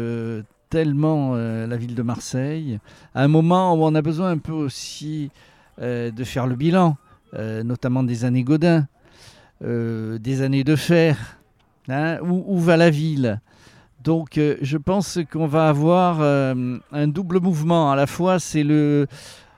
tellement 0.70 1.34
la 1.34 1.76
ville 1.76 1.94
de 1.94 2.02
Marseille, 2.02 2.78
à 3.14 3.24
un 3.24 3.28
moment 3.28 3.74
où 3.74 3.84
on 3.84 3.94
a 3.94 4.02
besoin 4.02 4.30
un 4.30 4.38
peu 4.38 4.52
aussi 4.52 5.30
de 5.78 6.24
faire 6.24 6.46
le 6.46 6.54
bilan, 6.54 6.96
notamment 7.38 8.02
des 8.02 8.24
années 8.24 8.44
Godin, 8.44 8.86
des 9.60 10.42
années 10.42 10.64
de 10.64 10.76
fer. 10.76 11.38
Hein, 11.88 12.18
où, 12.22 12.58
va 12.58 12.76
la 12.76 12.90
ville? 12.90 13.40
Donc 14.02 14.38
euh, 14.38 14.56
je 14.62 14.76
pense 14.76 15.18
qu'on 15.30 15.47
va 15.47 15.68
avoir 15.68 16.18
euh, 16.21 16.78
un 16.92 17.09
double 17.09 17.40
mouvement. 17.40 17.90
À 17.92 17.97
la 17.97 18.06
fois, 18.06 18.38
c'est 18.38 18.64
le, 18.64 19.06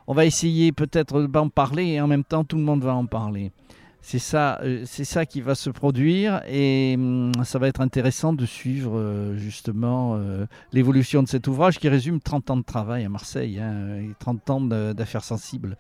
on 0.06 0.14
va 0.14 0.26
essayer 0.26 0.72
peut-être 0.72 1.22
d'en 1.22 1.48
parler 1.48 1.86
et 1.86 2.00
en 2.00 2.06
même 2.06 2.24
temps 2.24 2.44
tout 2.44 2.56
le 2.56 2.62
monde 2.62 2.82
va 2.82 2.94
en 2.94 3.06
parler. 3.06 3.52
C'est 4.00 4.18
ça, 4.18 4.60
euh, 4.62 4.82
c'est 4.84 5.04
ça 5.04 5.24
qui 5.24 5.40
va 5.40 5.54
se 5.54 5.70
produire 5.70 6.42
et 6.46 6.94
hum, 6.98 7.32
ça 7.44 7.58
va 7.58 7.68
être 7.68 7.80
intéressant 7.80 8.34
de 8.34 8.44
suivre 8.44 9.32
justement 9.36 10.18
l'évolution 10.72 11.22
de 11.22 11.28
cet 11.28 11.46
ouvrage 11.46 11.78
qui 11.78 11.88
résume 11.88 12.20
30 12.20 12.50
ans 12.50 12.56
de 12.58 12.62
travail 12.62 13.04
à 13.04 13.08
Marseille 13.08 13.58
hein, 13.58 13.96
et 13.96 14.10
30 14.18 14.50
ans 14.50 14.60
d'affaires 14.60 15.24
sensibles. 15.24 15.76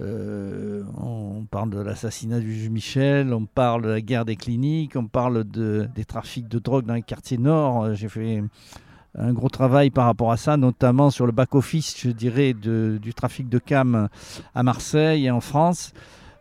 Euh, 0.00 0.82
on 0.96 1.44
parle 1.50 1.70
de 1.70 1.80
l'assassinat 1.80 2.40
du 2.40 2.54
juge 2.54 2.70
Michel, 2.70 3.34
on 3.34 3.44
parle 3.44 3.82
de 3.82 3.88
la 3.88 4.00
guerre 4.00 4.24
des 4.24 4.36
cliniques, 4.36 4.96
on 4.96 5.06
parle 5.06 5.44
de, 5.44 5.88
des 5.94 6.04
trafics 6.04 6.48
de 6.48 6.58
drogue 6.58 6.86
dans 6.86 6.94
les 6.94 7.02
quartiers 7.02 7.38
nord. 7.38 7.84
Euh, 7.84 7.94
j'ai 7.94 8.08
fait 8.08 8.42
un 9.18 9.32
gros 9.32 9.48
travail 9.48 9.90
par 9.90 10.06
rapport 10.06 10.32
à 10.32 10.36
ça, 10.36 10.56
notamment 10.56 11.10
sur 11.10 11.26
le 11.26 11.32
back-office, 11.32 11.96
je 11.98 12.10
dirais, 12.10 12.54
du 12.54 13.14
trafic 13.14 13.48
de 13.48 13.58
cam 13.58 14.08
à 14.54 14.62
Marseille 14.62 15.26
et 15.26 15.30
en 15.30 15.40
France 15.40 15.92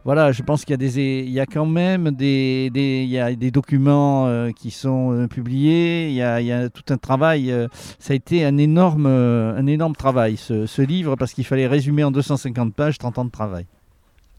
voilà, 0.05 0.31
je 0.31 0.43
pense 0.43 0.63
qu'il 0.63 0.71
y 0.71 0.73
a 0.73 0.77
des, 0.77 1.45
quand 1.51 1.65
même 1.65 2.11
des, 2.11 3.51
documents 3.51 4.27
euh, 4.27 4.51
qui 4.51 4.71
sont 4.71 5.11
euh, 5.11 5.27
publiés. 5.27 6.07
Il 6.07 6.15
y, 6.15 6.21
a, 6.21 6.69
tout 6.69 6.93
un 6.93 6.97
travail. 6.97 7.51
Euh, 7.51 7.67
ça 7.99 8.13
a 8.13 8.15
été 8.15 8.45
un 8.45 8.57
énorme, 8.57 9.93
travail 9.97 10.37
ce, 10.37 10.65
ce 10.65 10.81
livre 10.81 11.15
parce 11.17 11.33
qu'il 11.33 11.45
fallait 11.45 11.67
résumer 11.67 12.03
en 12.05 12.11
250 12.11 12.73
pages 12.73 12.97
30 12.97 13.17
ans 13.19 13.25
de 13.25 13.29
travail. 13.29 13.65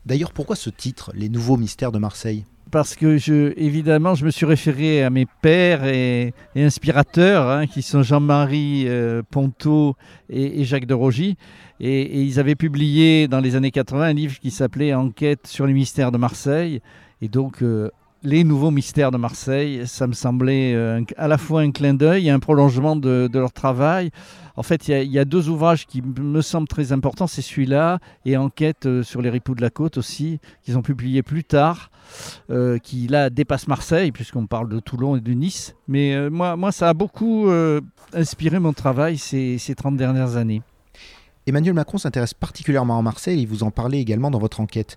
D'ailleurs, 0.06 0.32
pourquoi 0.32 0.56
ce 0.56 0.70
titre, 0.70 1.12
Les 1.14 1.28
Nouveaux 1.28 1.58
Mystères 1.58 1.92
de 1.92 1.98
Marseille? 1.98 2.46
Parce 2.70 2.94
que 2.94 3.18
je, 3.18 3.52
évidemment, 3.56 4.14
je 4.14 4.24
me 4.24 4.30
suis 4.30 4.46
référé 4.46 5.02
à 5.02 5.10
mes 5.10 5.26
pères 5.42 5.84
et, 5.84 6.32
inspirateurs, 6.56 7.48
hein, 7.48 7.66
qui 7.66 7.82
sont 7.82 8.02
Jean-Marie 8.02 8.84
euh, 8.86 9.22
Ponto 9.28 9.96
et, 10.28 10.64
Jacques 10.64 10.86
de 10.86 10.94
Rogy. 10.94 11.36
Et, 11.80 12.22
ils 12.22 12.38
avaient 12.38 12.54
publié 12.54 13.28
dans 13.28 13.40
les 13.40 13.56
années 13.56 13.70
80 13.70 14.02
un 14.02 14.12
livre 14.12 14.38
qui 14.38 14.50
s'appelait 14.50 14.94
Enquête 14.94 15.46
sur 15.46 15.66
les 15.66 15.72
mystères 15.72 16.12
de 16.12 16.18
Marseille. 16.18 16.80
Et 17.22 17.28
donc, 17.28 17.62
euh, 17.62 17.90
les 18.22 18.44
nouveaux 18.44 18.70
mystères 18.70 19.10
de 19.10 19.16
Marseille, 19.16 19.86
ça 19.86 20.06
me 20.06 20.12
semblait 20.12 20.74
euh, 20.74 21.02
à 21.16 21.28
la 21.28 21.38
fois 21.38 21.62
un 21.62 21.70
clin 21.70 21.94
d'œil 21.94 22.28
et 22.28 22.30
un 22.30 22.38
prolongement 22.38 22.96
de, 22.96 23.28
leur 23.32 23.52
travail. 23.52 24.10
En 24.56 24.62
fait, 24.62 24.88
il 24.88 25.10
y, 25.10 25.18
a 25.18 25.24
deux 25.24 25.48
ouvrages 25.48 25.86
qui 25.86 26.02
me 26.02 26.42
semblent 26.42 26.68
très 26.68 26.92
importants, 26.92 27.26
c'est 27.26 27.40
celui-là 27.40 27.98
et 28.26 28.36
Enquête 28.36 28.84
euh, 28.84 29.02
sur 29.02 29.22
les 29.22 29.30
ripoux 29.30 29.54
de 29.54 29.62
la 29.62 29.70
côte 29.70 29.96
aussi, 29.96 30.38
qu'ils 30.62 30.76
ont 30.76 30.82
publié 30.82 31.22
plus 31.22 31.44
tard, 31.44 31.90
euh, 32.50 32.78
qui 32.78 33.06
là 33.06 33.30
dépasse 33.30 33.68
Marseille, 33.68 34.12
puisqu'on 34.12 34.46
parle 34.46 34.68
de 34.68 34.80
Toulon 34.80 35.16
et 35.16 35.20
de 35.20 35.32
Nice. 35.32 35.74
Mais 35.88 36.28
moi, 36.28 36.56
moi, 36.56 36.72
ça 36.72 36.90
a 36.90 36.94
beaucoup 36.94 37.48
inspiré 38.12 38.58
mon 38.58 38.72
travail 38.72 39.16
ces, 39.16 39.58
ces 39.58 39.74
30 39.74 39.96
dernières 39.96 40.36
années. 40.36 40.62
Emmanuel 41.46 41.74
Macron 41.74 41.98
s'intéresse 41.98 42.34
particulièrement 42.34 42.98
à 42.98 43.02
Marseille 43.02 43.42
et 43.42 43.46
vous 43.46 43.62
en 43.62 43.70
parlez 43.70 43.98
également 43.98 44.30
dans 44.30 44.38
votre 44.38 44.60
enquête. 44.60 44.96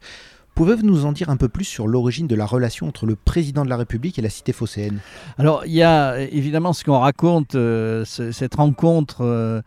Pouvez-vous 0.55 0.85
nous 0.85 1.05
en 1.05 1.11
dire 1.11 1.29
un 1.29 1.37
peu 1.37 1.49
plus 1.49 1.65
sur 1.65 1.87
l'origine 1.87 2.27
de 2.27 2.35
la 2.35 2.45
relation 2.45 2.87
entre 2.87 3.07
le 3.07 3.15
président 3.15 3.65
de 3.65 3.69
la 3.69 3.77
République 3.77 4.19
et 4.19 4.21
la 4.21 4.29
cité 4.29 4.53
phocéenne? 4.53 4.99
Alors, 5.39 5.65
il 5.65 5.73
y 5.73 5.81
a 5.81 6.21
évidemment 6.21 6.73
ce 6.73 6.83
qu'on 6.83 6.99
raconte, 6.99 7.55
euh, 7.55 8.05
cette 8.05 8.55
rencontre 8.55 9.21
euh, 9.21 9.61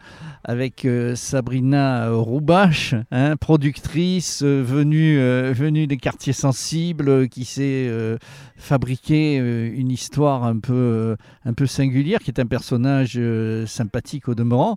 avec 0.49 0.85
euh, 0.85 1.15
Sabrina 1.17 2.09
Roubache, 2.11 2.95
hein, 3.11 3.37
productrice 3.37 4.43
venue, 4.43 5.19
venue 5.19 5.87
des 5.87 5.97
quartiers 5.97 6.33
sensibles, 6.33 7.29
qui 7.29 7.45
s'est 7.45 7.91
fabriqué 8.57 9.37
une 9.37 9.91
histoire 9.91 10.45
un 10.45 10.59
peu, 10.59 11.17
un 11.45 11.53
peu 11.53 11.67
singulière, 11.67 12.21
qui 12.21 12.31
est 12.31 12.41
un 12.41 12.47
personnage 12.47 13.21
sympathique 13.67 14.29
au 14.29 14.35
demeurant. 14.35 14.77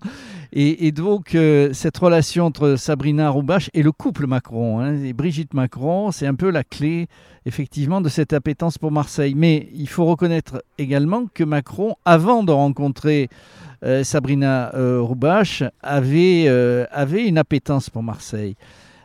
Et, 0.51 0.91
donc, 0.91 1.37
cette 1.73 1.97
relation 1.97 2.45
entre 2.45 2.75
Sabrina 2.75 3.29
Roubache 3.29 3.69
et 3.73 3.83
le 3.83 3.91
couple 3.91 4.27
Macron, 4.27 4.79
hein, 4.79 4.95
et 5.03 5.13
Brigitte 5.13 5.53
Macron, 5.53 6.11
c'est 6.11 6.27
un 6.27 6.35
peu 6.35 6.49
la 6.49 6.63
clé 6.63 7.07
effectivement 7.45 8.01
de 8.01 8.09
cette 8.09 8.33
appétence 8.33 8.77
pour 8.77 8.91
Marseille. 8.91 9.33
Mais 9.35 9.69
il 9.73 9.89
faut 9.89 10.05
reconnaître 10.05 10.63
également 10.77 11.25
que 11.33 11.43
Macron, 11.43 11.95
avant 12.05 12.43
de 12.43 12.51
rencontrer 12.51 13.29
euh, 13.83 14.03
Sabrina 14.03 14.73
euh, 14.75 15.01
Roubache, 15.01 15.63
avait, 15.81 16.45
euh, 16.47 16.85
avait 16.91 17.27
une 17.27 17.37
appétence 17.37 17.89
pour 17.89 18.03
Marseille. 18.03 18.55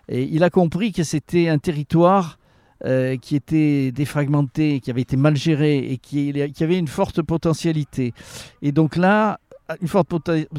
Et 0.08 0.24
il 0.24 0.42
a 0.44 0.50
compris 0.50 0.92
que 0.92 1.02
c'était 1.02 1.48
un 1.48 1.58
territoire 1.58 2.38
qui 3.22 3.34
était 3.34 3.92
défragmenté, 3.92 4.80
qui 4.80 4.90
avait 4.90 5.00
été 5.00 5.16
mal 5.16 5.36
géré 5.36 5.78
et 5.78 5.96
qui, 5.96 6.34
avait 6.60 6.78
une 6.78 6.88
forte 6.88 7.22
potentialité. 7.22 8.12
Et 8.60 8.72
donc 8.72 8.96
là, 8.96 9.38
une 9.80 9.88
forte 9.88 10.08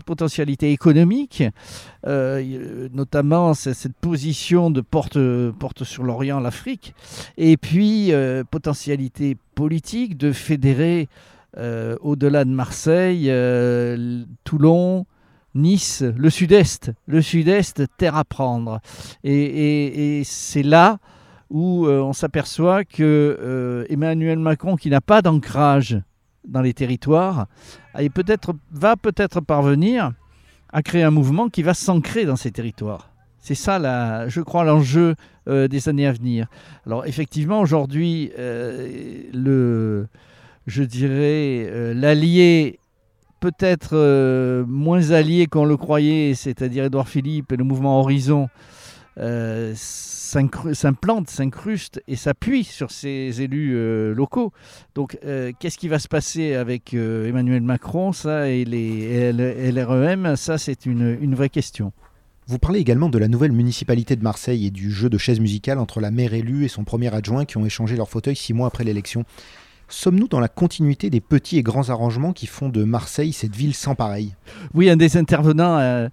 potentialité 0.05 0.71
économique, 0.71 1.43
euh, 2.07 2.89
notamment 2.93 3.53
cette 3.53 3.95
position 3.95 4.71
de 4.71 4.81
porte, 4.81 5.17
porte 5.59 5.83
sur 5.83 6.03
l'Orient, 6.03 6.39
l'Afrique, 6.39 6.95
et 7.37 7.57
puis 7.57 8.11
euh, 8.11 8.43
potentialité 8.49 9.37
politique 9.53 10.17
de 10.17 10.31
fédérer 10.31 11.07
euh, 11.57 11.95
au-delà 12.01 12.45
de 12.45 12.49
Marseille, 12.49 13.31
Toulon, 14.43 15.05
Nice, 15.53 16.03
le 16.03 16.29
sud-est, 16.29 16.91
le 17.07 17.21
sud-est, 17.21 17.83
terre 17.97 18.15
à 18.15 18.25
prendre. 18.25 18.81
Et, 19.23 20.21
c'est 20.25 20.63
là 20.63 20.97
où 21.49 21.87
on 21.87 22.13
s'aperçoit 22.13 22.83
que 22.83 23.85
Emmanuel 23.89 24.39
Macron, 24.39 24.75
qui 24.75 24.89
n'a 24.89 25.01
pas 25.01 25.21
d'ancrage 25.21 26.01
dans 26.45 26.61
les 26.61 26.73
territoires, 26.73 27.47
va 27.93 28.95
peut-être 28.97 29.41
parvenir 29.41 30.11
à 30.75 30.83
créer 30.83 31.03
un 31.03 31.11
mouvement 31.11 31.47
qui 31.47 31.63
va 31.63 31.73
s'ancrer 31.73 32.25
dans 32.25 32.35
ces 32.35 32.51
territoires. 32.51 33.09
C'est 33.39 33.55
ça, 33.55 33.77
la, 33.77 34.27
je 34.27 34.41
crois, 34.41 34.63
l'enjeu 34.63 35.13
euh, 35.47 35.67
des 35.67 35.87
années 35.87 36.07
à 36.07 36.11
venir. 36.11 36.47
Alors 36.85 37.05
effectivement, 37.05 37.61
aujourd'hui, 37.61 38.31
euh, 38.39 39.21
le, 39.31 40.07
je 40.67 40.83
dirais, 40.83 41.67
euh, 41.69 41.93
l'allié 41.93 42.79
peut-être 43.39 44.63
moins 44.67 45.11
allié 45.11 45.45
qu'on 45.45 45.65
le 45.65 45.77
croyait, 45.77 46.33
c'est-à-dire 46.33 46.85
Édouard 46.85 47.07
Philippe 47.07 47.51
et 47.51 47.57
le 47.57 47.63
mouvement 47.63 47.99
Horizon, 47.99 48.49
s'implante, 50.73 51.29
s'incruste 51.29 52.01
et 52.07 52.15
s'appuie 52.15 52.63
sur 52.63 52.91
ces 52.91 53.41
élus 53.41 53.75
euh, 53.75 54.13
locaux. 54.13 54.51
Donc, 54.95 55.17
euh, 55.25 55.51
qu'est-ce 55.59 55.77
qui 55.77 55.87
va 55.87 55.99
se 55.99 56.07
passer 56.07 56.55
avec 56.55 56.93
euh, 56.93 57.27
Emmanuel 57.27 57.61
Macron, 57.61 58.11
ça, 58.11 58.49
et 58.49 58.65
les 58.65 59.31
LREM 59.31 60.35
Ça, 60.35 60.57
c'est 60.57 60.85
une, 60.85 61.17
une, 61.21 61.35
vraie 61.35 61.49
question. 61.49 61.91
Vous 62.47 62.59
parlez 62.59 62.79
également 62.79 63.09
de 63.09 63.17
la 63.17 63.27
nouvelle 63.27 63.51
municipalité 63.51 64.15
de 64.15 64.23
Marseille 64.23 64.67
et 64.67 64.71
du 64.71 64.91
jeu 64.91 65.09
de 65.09 65.17
chaises 65.17 65.39
musicales 65.39 65.79
entre 65.79 65.99
la 65.99 66.11
maire 66.11 66.33
élue 66.33 66.65
et 66.65 66.67
son 66.67 66.83
premier 66.83 67.13
adjoint 67.13 67.45
qui 67.45 67.57
ont 67.57 67.65
échangé 67.65 67.95
leur 67.95 68.09
fauteuil 68.09 68.35
six 68.35 68.53
mois 68.53 68.67
après 68.67 68.83
l'élection. 68.83 69.25
Sommes-nous 69.87 70.27
dans 70.27 70.39
la 70.39 70.47
continuité 70.47 71.09
des 71.09 71.21
petits 71.21 71.57
et 71.57 71.63
grands 71.63 71.89
arrangements 71.89 72.33
qui 72.33 72.47
font 72.47 72.69
de 72.69 72.83
Marseille 72.83 73.33
cette 73.33 73.55
ville 73.55 73.73
sans 73.73 73.95
pareil? 73.95 74.35
Oui, 74.73 74.89
un 74.89 74.97
des 74.97 75.17
intervenants 75.17 75.77
à 75.77 76.09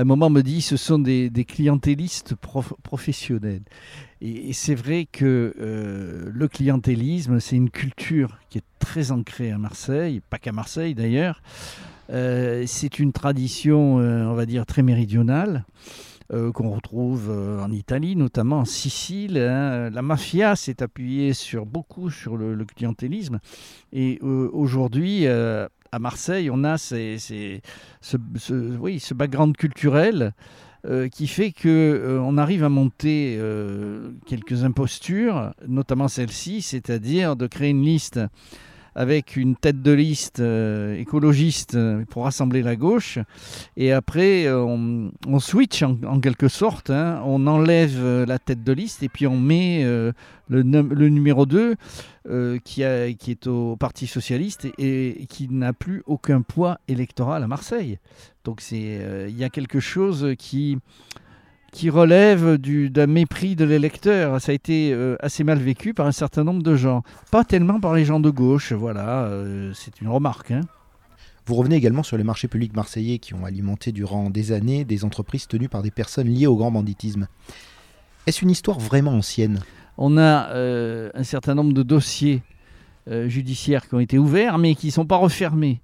un 0.00 0.04
moment 0.04 0.28
me 0.28 0.42
dit 0.42 0.60
ce 0.60 0.76
sont 0.76 0.98
des, 0.98 1.30
clientélistes 1.48 2.34
professionnels. 2.82 3.62
Et, 4.20 4.52
c'est 4.52 4.74
vrai 4.74 5.08
que 5.10 5.54
euh, 5.58 6.30
le 6.32 6.48
clientélisme, 6.48 7.40
c'est 7.40 7.56
une 7.56 7.70
culture 7.70 8.38
qui 8.50 8.58
est 8.58 8.64
très 8.78 9.10
ancrée 9.10 9.50
à 9.50 9.58
Marseille, 9.58 10.20
pas 10.28 10.38
qu'à 10.38 10.52
Marseille 10.52 10.94
d'ailleurs. 10.94 11.42
Euh, 12.10 12.64
c'est 12.66 12.98
une 12.98 13.12
tradition, 13.12 13.98
euh, 13.98 14.26
on 14.26 14.34
va 14.34 14.44
dire, 14.44 14.66
très 14.66 14.82
méridionale. 14.82 15.64
Qu'on 16.30 16.70
retrouve 16.70 17.30
en 17.30 17.70
Italie, 17.70 18.16
notamment 18.16 18.60
en 18.60 18.64
Sicile. 18.64 19.38
Hein. 19.38 19.90
La 19.90 20.02
mafia 20.02 20.56
s'est 20.56 20.82
appuyée 20.82 21.32
sur, 21.32 21.66
beaucoup 21.66 22.10
sur 22.10 22.36
le, 22.36 22.64
clientélisme. 22.64 23.38
Et 23.92 24.20
aujourd'hui, 24.20 25.26
à 25.26 25.98
Marseille, 25.98 26.50
on 26.50 26.64
a 26.64 26.78
ce, 26.78 27.58
background 29.14 29.56
culturel 29.56 30.34
euh, 30.88 31.08
qui 31.08 31.26
fait 31.26 31.50
qu'on 31.50 31.68
euh, 31.68 32.20
on 32.20 32.38
arrive 32.38 32.62
à 32.62 32.68
monter 32.68 33.36
euh, 33.40 34.12
quelques 34.24 34.62
impostures, 34.62 35.52
notamment 35.66 36.06
celle-ci, 36.06 36.62
c'est-à-dire 36.62 37.34
de 37.34 37.48
créer 37.48 37.70
une 37.70 37.82
liste 37.82 38.20
avec 38.96 39.36
une 39.36 39.56
tête 39.56 39.82
de 39.82 39.92
liste 39.92 40.40
euh, 40.40 40.98
écologiste 40.98 41.74
euh, 41.74 42.04
pour 42.08 42.24
rassembler 42.24 42.62
la 42.62 42.76
gauche. 42.76 43.18
Et 43.76 43.92
après, 43.92 44.46
euh, 44.46 44.64
on, 44.64 45.38
switch 45.38 45.82
en, 45.82 46.18
quelque 46.18 46.48
sorte. 46.48 46.88
Hein. 46.88 47.20
on 47.24 47.46
enlève 47.46 48.24
la 48.26 48.38
tête 48.38 48.64
de 48.64 48.72
liste 48.72 49.02
et 49.02 49.08
puis 49.10 49.26
on 49.26 49.36
met 49.36 49.84
le, 50.48 50.62
numéro 50.62 51.44
2 51.44 51.76
qui, 52.64 52.82
qui, 53.18 53.30
est 53.30 53.46
au 53.46 53.76
Parti 53.76 54.06
Socialiste 54.06 54.66
et, 54.78 55.26
qui 55.28 55.48
n'a 55.50 55.74
plus 55.74 56.02
aucun 56.06 56.40
poids 56.40 56.78
électoral 56.88 57.42
à 57.42 57.46
Marseille. 57.46 57.98
Donc 58.44 58.62
il 58.72 59.36
y 59.36 59.44
a 59.44 59.50
quelque 59.50 59.78
chose 59.78 60.34
qui 60.38 60.78
qui 61.76 61.90
relève 61.90 62.56
d'un 62.56 63.06
mépris 63.06 63.54
de 63.54 63.66
l'électeur. 63.66 64.40
Ça 64.40 64.50
a 64.50 64.54
été 64.54 64.94
euh, 64.94 65.16
assez 65.20 65.44
mal 65.44 65.58
vécu 65.58 65.92
par 65.92 66.06
un 66.06 66.12
certain 66.12 66.42
nombre 66.42 66.62
de 66.62 66.74
gens. 66.74 67.02
Pas 67.30 67.44
tellement 67.44 67.80
par 67.80 67.94
les 67.94 68.06
gens 68.06 68.18
de 68.18 68.30
gauche, 68.30 68.72
voilà, 68.72 69.24
euh, 69.24 69.72
c'est 69.74 70.00
une 70.00 70.08
remarque. 70.08 70.52
Hein. 70.52 70.62
Vous 71.44 71.54
revenez 71.54 71.76
également 71.76 72.02
sur 72.02 72.16
les 72.16 72.24
marchés 72.24 72.48
publics 72.48 72.74
marseillais 72.74 73.18
qui 73.18 73.34
ont 73.34 73.44
alimenté 73.44 73.92
durant 73.92 74.30
des 74.30 74.52
années 74.52 74.86
des 74.86 75.04
entreprises 75.04 75.48
tenues 75.48 75.68
par 75.68 75.82
des 75.82 75.90
personnes 75.90 76.28
liées 76.28 76.46
au 76.46 76.56
grand 76.56 76.70
banditisme. 76.70 77.28
Est-ce 78.26 78.42
une 78.42 78.50
histoire 78.50 78.80
vraiment 78.80 79.12
ancienne? 79.12 79.60
On 79.98 80.16
a 80.16 80.48
euh, 80.52 81.10
un 81.12 81.24
certain 81.24 81.54
nombre 81.54 81.74
de 81.74 81.82
dossiers 81.82 82.42
judiciaires 83.26 83.86
qui 83.86 83.94
ont 83.94 84.00
été 84.00 84.18
ouverts, 84.18 84.58
mais 84.58 84.74
qui 84.74 84.86
ne 84.86 84.92
sont 84.92 85.06
pas 85.06 85.16
refermés. 85.16 85.80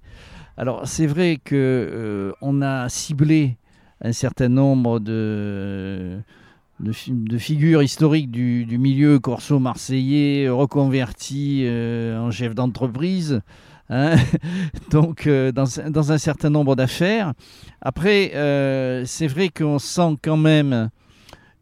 Alors 0.57 0.87
c'est 0.87 1.07
vrai 1.07 1.39
que 1.41 2.33
on 2.41 2.61
a 2.61 2.89
ciblé 2.89 3.55
un 4.03 4.11
certain 4.11 4.49
nombre 4.49 4.99
de, 4.99 6.19
de, 6.81 7.37
figures 7.37 7.81
historiques 7.81 8.29
du, 8.29 8.77
milieu 8.77 9.19
corso-marseillais 9.19 10.49
reconvertis 10.49 11.63
euh, 11.65 12.19
en 12.19 12.29
chef 12.29 12.53
d'entreprise. 12.53 13.41
Hein. 13.89 14.15
donc 14.91 15.27
euh, 15.27 15.51
dans, 15.51 15.65
dans, 15.89 16.11
un 16.11 16.17
certain 16.17 16.49
nombre 16.49 16.75
d'affaires. 16.75 17.33
Après, 17.81 18.31
euh, 18.35 19.03
c'est 19.05 19.27
vrai 19.27 19.49
qu'on 19.49 19.79
sent 19.79 20.17
quand 20.21 20.37
même 20.37 20.89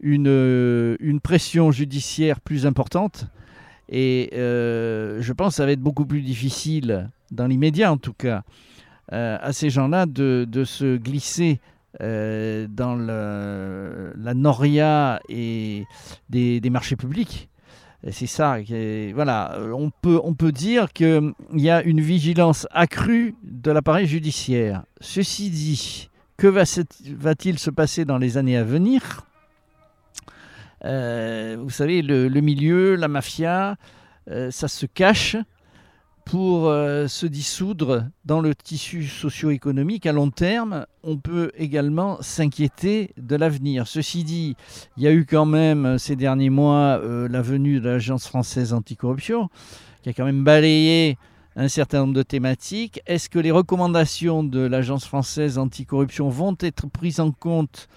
une, 0.02 0.98
une 1.00 1.20
pression 1.20 1.72
judiciaire 1.72 2.40
plus 2.42 2.66
importante. 2.66 3.28
Et 3.94 4.30
je 4.34 5.34
pense 5.34 5.50
que 5.50 5.56
ça 5.56 5.66
va 5.66 5.74
être 5.74 5.82
beaucoup 5.82 6.06
plus 6.06 6.22
difficile, 6.22 7.10
dans 7.30 7.46
l'immédiat 7.46 7.92
en 7.92 7.98
tout 7.98 8.14
cas, 8.14 8.44
à 9.12 9.52
ces 9.52 9.70
gens-là 9.70 10.06
de, 10.06 10.48
de, 10.50 10.64
se 10.64 10.96
glisser 10.96 11.60
euh, 12.00 12.68
dans 12.70 12.96
la 12.96 14.34
noria 14.34 15.20
et 15.28 15.86
des, 16.30 16.62
marchés 16.70 16.96
publics. 16.96 17.50
C'est 18.10 18.28
ça. 18.28 18.58
voilà, 19.14 19.60
on 19.74 19.92
peut, 19.92 20.20
on 20.24 20.34
peut 20.34 20.52
dire 20.52 20.92
qu'il 20.94 21.34
y 21.54 21.70
a 21.70 21.84
une 21.84 22.02
vigilance 22.02 22.68
accrue 22.72 23.36
de 23.44 23.72
l'appareil 23.72 24.08
judiciaire. 24.08 24.84
Ceci 25.02 25.50
dit, 25.50 26.10
que 26.38 26.48
va-t-il 26.48 27.60
se 27.60 27.70
passer 27.70 28.04
dans 28.06 28.18
les 28.18 28.38
années 28.38 28.58
à 28.58 28.64
venir? 28.64 29.28
Euh, 30.84 31.58
Vous 31.60 31.70
savez, 31.70 32.02
le, 32.02 32.30
milieu, 32.42 32.96
la 32.96 33.08
mafia, 33.08 33.76
euh, 34.30 34.50
ça 34.50 34.68
se 34.68 34.88
cache 34.88 35.36
pour 36.32 36.70
euh, 36.70 37.10
se 37.10 37.26
dissoudre 37.26 38.06
dans 38.24 38.40
le 38.40 38.56
tissu 38.56 39.04
socio-économique 39.04 40.06
à 40.06 40.14
long 40.14 40.30
terme, 40.30 40.86
on 41.04 41.18
peut 41.18 41.52
également 41.58 42.20
s'inquiéter 42.22 43.12
de 43.18 43.36
l'avenir. 43.36 43.86
Ceci 43.86 44.24
dit, 44.24 44.56
il 44.96 45.04
y 45.04 45.08
a 45.08 45.12
eu 45.12 45.26
quand 45.26 45.46
même 45.46 45.86
euh, 45.86 45.98
ces 45.98 46.16
derniers 46.16 46.50
mois 46.50 47.02
euh, 47.04 47.28
la 47.28 47.42
venue 47.42 47.82
de 47.82 47.90
l'Agence 47.90 48.28
française 48.28 48.72
anticorruption, 48.72 49.50
qui 50.04 50.10
a 50.10 50.14
quand 50.14 50.24
même 50.24 50.46
balayé 50.46 51.18
un 51.58 51.68
certain 51.68 52.00
nombre 52.00 52.14
de 52.14 52.24
thématiques. 52.24 53.02
Est-ce 53.08 53.28
que 53.28 53.38
les 53.40 53.52
recommandations 53.52 54.42
de 54.42 54.62
l'Agence 54.62 55.04
française 55.04 55.58
anticorruption 55.58 56.30
vont 56.30 56.56
être 56.62 56.88
prises 56.88 57.20
en 57.20 57.34
compte 57.34 57.90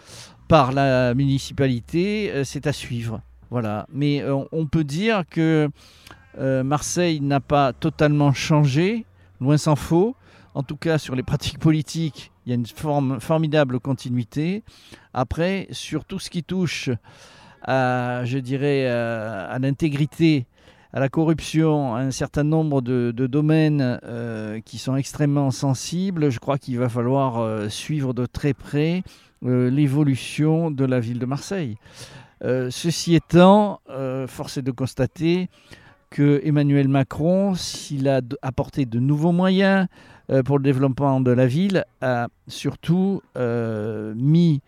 par 0.49 0.73
la 0.73 1.15
municipalité? 1.15 2.43
C'est 2.43 2.67
à 2.67 2.73
suivre. 2.73 3.21
Voilà. 3.51 3.87
Mais 3.93 4.25
on 4.51 4.67
peut 4.67 4.83
dire 4.83 5.23
que 5.31 5.71
Marseille 6.39 7.21
n'a 7.21 7.41
pas 7.41 7.73
totalement 7.73 8.33
changé, 8.33 9.05
loin 9.41 9.57
s'en 9.57 9.77
faut. 9.77 10.17
En 10.55 10.63
tout 10.63 10.77
cas, 10.77 10.99
sur 10.99 11.17
les 11.17 11.25
pratiques 11.25 11.59
politiques, 11.59 12.31
il 12.47 12.51
y 12.51 12.53
a 12.53 12.55
une 12.55 12.67
formidable 13.21 13.81
continuité. 13.81 14.63
Après, 15.13 15.67
sur 15.73 16.05
tout 16.05 16.21
ce 16.21 16.31
qui 16.31 16.45
touche 16.45 16.91
à, 17.63 18.25
je 18.25 18.39
dirais, 18.39 18.87
à, 18.87 19.59
l'intégrité, 19.59 20.47
à 20.93 21.01
la 21.01 21.09
corruption, 21.09 21.97
à 21.97 22.01
un 22.01 22.13
certain 22.13 22.45
nombre 22.45 22.83
de, 22.83 23.11
domaines 23.11 23.99
euh, 24.05 24.61
qui 24.61 24.79
sont 24.79 24.95
extrêmement 24.95 25.51
sensibles, 25.51 26.31
je 26.31 26.39
crois 26.39 26.59
qu'il 26.59 26.79
va 26.79 26.89
falloir 26.89 27.39
euh, 27.39 27.69
suivre 27.69 28.15
de 28.15 28.27
très 28.27 28.55
près 28.55 29.03
l'évolution 29.43 30.71
de 30.71 30.87
la 30.87 31.01
ville 31.01 31.19
de 31.19 31.27
Marseille. 31.27 31.77
ceci 32.41 33.15
étant, 33.15 33.81
force 34.27 34.57
est 34.57 34.63
de 34.63 34.71
constater 34.71 35.51
que 36.15 36.41
Emmanuel 36.45 36.87
Macron, 36.87 37.57
s'il 37.57 38.09
a 38.09 38.21
apporté 38.41 38.87
de 38.87 39.01
nouveaux 39.01 39.33
moyens 39.33 39.89
euh, 40.31 40.45
pour 40.45 40.59
le 40.59 40.63
développement 40.63 41.21
de 41.21 41.33
la 41.33 41.49
ville, 41.49 41.85
a 42.01 42.29
surtout 42.47 43.21
euh, 43.37 44.15
mis 44.17 44.61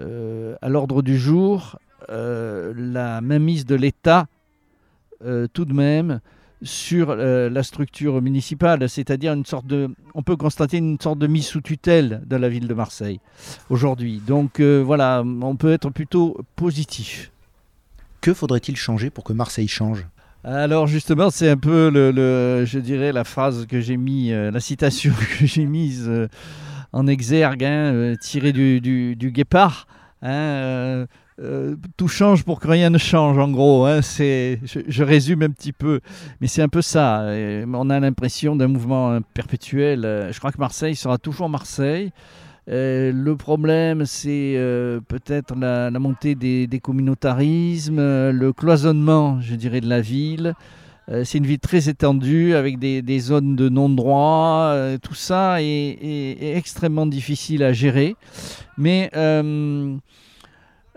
euh, 0.00 0.56
à 0.62 0.70
l'ordre 0.70 1.02
du 1.02 1.18
jour 1.18 1.78
la 2.08 3.20
mainmise 3.20 3.66
de 3.66 3.74
l'État 3.74 4.26
tout 5.52 5.64
de 5.64 5.72
même 5.72 6.20
sur 6.62 7.16
la 7.16 7.62
structure 7.64 8.22
municipale, 8.22 8.88
c'est-à-dire 8.88 9.32
une 9.32 9.44
sorte 9.44 9.66
de, 9.66 9.90
on 10.14 10.22
peut 10.22 10.36
constater 10.36 10.76
une 10.76 11.00
sorte 11.00 11.18
de 11.18 11.26
mise 11.26 11.46
sous 11.46 11.62
tutelle 11.62 12.22
de 12.26 12.36
la 12.36 12.48
ville 12.48 12.68
de 12.68 12.74
Marseille 12.74 13.18
aujourd'hui. 13.70 14.22
Donc 14.24 14.60
voilà, 14.60 15.24
on 15.24 15.56
peut 15.56 15.72
être 15.72 15.90
plutôt 15.90 16.38
positif. 16.54 17.32
Que 18.20 18.32
faudrait-il 18.32 18.76
changer 18.76 19.10
pour 19.10 19.24
que 19.24 19.32
Marseille 19.32 19.68
change? 19.68 20.06
Alors 20.46 20.86
justement, 20.86 21.30
c'est 21.30 21.50
un 21.50 21.56
peu 21.56 21.90
le, 21.90 22.64
je 22.64 22.78
dirais 22.78 23.10
la 23.12 23.24
phrase 23.24 23.66
que 23.66 23.80
j'ai 23.80 23.96
mis, 23.96 24.30
euh, 24.30 24.52
la 24.52 24.60
citation 24.60 25.12
que 25.38 25.44
j'ai 25.44 25.66
mise 25.66 26.06
euh, 26.08 26.28
en 26.92 27.08
exergue, 27.08 27.64
hein, 27.64 27.92
euh, 27.92 28.14
tirée 28.14 28.52
du, 28.52 29.16
guépard. 29.32 29.88
Hein, 30.22 31.06
tout 31.96 32.08
change 32.08 32.44
pour 32.44 32.60
que 32.60 32.68
rien 32.68 32.90
ne 32.90 32.98
change, 32.98 33.38
en 33.38 33.50
gros. 33.50 33.86
Hein, 33.86 34.00
je, 34.02 35.02
résume 35.02 35.42
un 35.42 35.50
petit 35.50 35.72
peu, 35.72 36.00
mais 36.40 36.46
c'est 36.46 36.62
un 36.62 36.68
peu 36.68 36.80
ça. 36.80 37.26
on 37.66 37.90
a 37.90 38.00
l'impression 38.00 38.54
d'un 38.54 38.68
mouvement 38.68 39.18
perpétuel. 39.34 40.28
Je 40.30 40.38
crois 40.38 40.52
que 40.52 40.58
Marseille 40.58 40.94
sera 40.94 41.18
toujours 41.18 41.48
Marseille. 41.48 42.12
Euh, 42.68 43.12
le 43.12 43.36
problème, 43.36 44.06
c'est 44.06 44.54
euh, 44.56 45.00
peut-être 45.06 45.54
la, 45.54 45.90
montée 45.90 46.34
des, 46.34 46.80
communautarismes, 46.80 47.98
euh, 48.00 48.32
le 48.32 48.52
cloisonnement, 48.52 49.40
je 49.40 49.54
dirais, 49.54 49.80
de 49.80 49.88
la 49.88 50.00
ville. 50.00 50.54
c'est 51.24 51.38
une 51.38 51.46
ville 51.46 51.60
très 51.60 51.88
étendue 51.88 52.54
avec 52.54 52.78
des, 52.80 53.18
zones 53.20 53.54
de 53.56 53.68
non-droit. 53.68 54.74
tout 55.02 55.14
ça 55.14 55.62
est, 55.62 56.56
extrêmement 56.56 57.06
difficile 57.06 57.62
à 57.62 57.72
gérer. 57.72 58.16
Mais 58.76 59.10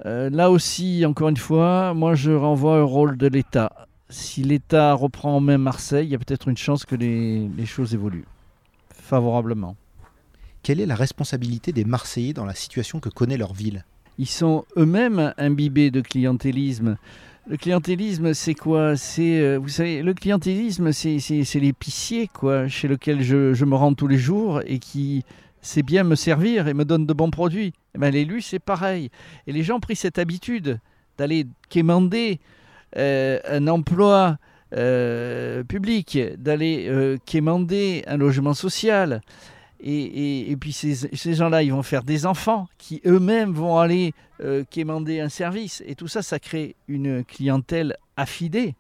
là 0.06 0.50
aussi, 0.50 1.06
encore 1.06 1.30
une 1.30 1.38
fois, 1.38 1.94
moi 1.94 2.16
je 2.16 2.32
renvoie 2.32 2.82
au 2.82 2.88
rôle 2.88 3.18
de 3.18 3.28
l'État. 3.28 3.88
Si 4.10 4.42
l'État 4.42 4.94
reprend 4.94 5.36
en 5.38 5.40
main 5.40 5.60
Marseille, 5.60 6.08
il 6.08 6.12
y 6.12 6.16
a 6.16 6.18
peut-être 6.20 6.48
une 6.48 6.58
chance 6.58 6.86
que 6.86 6.96
les 6.96 7.66
choses 7.68 7.94
évoluent 7.94 8.26
favorablement 8.90 9.76
quelle 10.70 10.82
est 10.82 10.86
la 10.86 10.94
responsabilité 10.94 11.72
des 11.72 11.84
Marseillais 11.84 12.34
dans 12.34 12.46
la 12.46 12.54
situation 12.54 13.00
que 13.00 13.10
connaît 13.10 13.38
leur 13.38 13.54
ville? 13.54 13.86
Ils 14.20 14.28
sont 14.28 14.66
eux-mêmes 14.78 15.34
imbibés 15.40 15.90
de 15.90 16.00
clientélisme. 16.00 16.98
Le 17.48 17.58
clientélisme, 17.58 18.36
c'est 18.36 18.54
quoi? 18.54 18.96
C'est, 18.96 19.42
euh, 19.42 19.58
vous 19.58 19.70
savez, 19.70 20.04
le 20.04 20.14
clientélisme, 20.14 20.92
c'est, 20.92 21.18
l'épicier, 21.56 22.28
quoi, 22.32 22.68
chez 22.68 22.88
lequel 22.88 23.24
je, 23.24 23.66
me 23.66 23.74
rends 23.74 23.96
tous 23.96 24.06
les 24.06 24.20
jours 24.20 24.62
et 24.68 24.78
qui 24.78 25.24
sait 25.64 25.82
bien 25.82 26.04
me 26.04 26.14
servir 26.14 26.68
et 26.68 26.76
me 26.76 26.86
donne 26.86 27.08
de 27.08 27.14
bons 27.14 27.32
produits. 27.32 27.74
Eh 27.96 27.98
ben, 27.98 28.12
l'élu, 28.12 28.40
c'est 28.40 28.60
pareil. 28.60 29.10
Et 29.48 29.54
les 29.54 29.64
gens 29.64 29.78
ont 29.78 29.80
pris 29.80 29.96
cette 29.96 30.20
habitude 30.20 30.80
d'aller 31.18 31.48
quémander 31.70 32.40
euh, 32.96 33.40
un 33.50 33.68
emploi 33.68 34.38
euh, 34.76 35.64
public, 35.64 36.20
d'aller 36.38 37.18
quémander 37.26 38.04
un 38.06 38.18
logement 38.18 38.54
social. 38.54 39.22
Et, 39.82 40.56
puis 40.60 40.74
ces, 40.74 41.34
gens-là, 41.34 41.64
ils 41.64 41.72
vont 41.72 41.84
faire 41.84 42.04
des 42.04 42.26
enfants 42.26 42.68
qui 42.78 43.02
eux-mêmes 43.06 43.54
vont 43.54 43.78
aller 43.78 44.14
euh, 44.42 44.64
quémander 44.70 45.22
un 45.22 45.30
service. 45.30 45.82
Et 45.86 45.96
tout 45.96 46.08
ça, 46.08 46.22
ça 46.22 46.38
crée 46.38 46.76
une 46.88 47.24
clientèle 47.24 47.96
affidée 48.18 48.76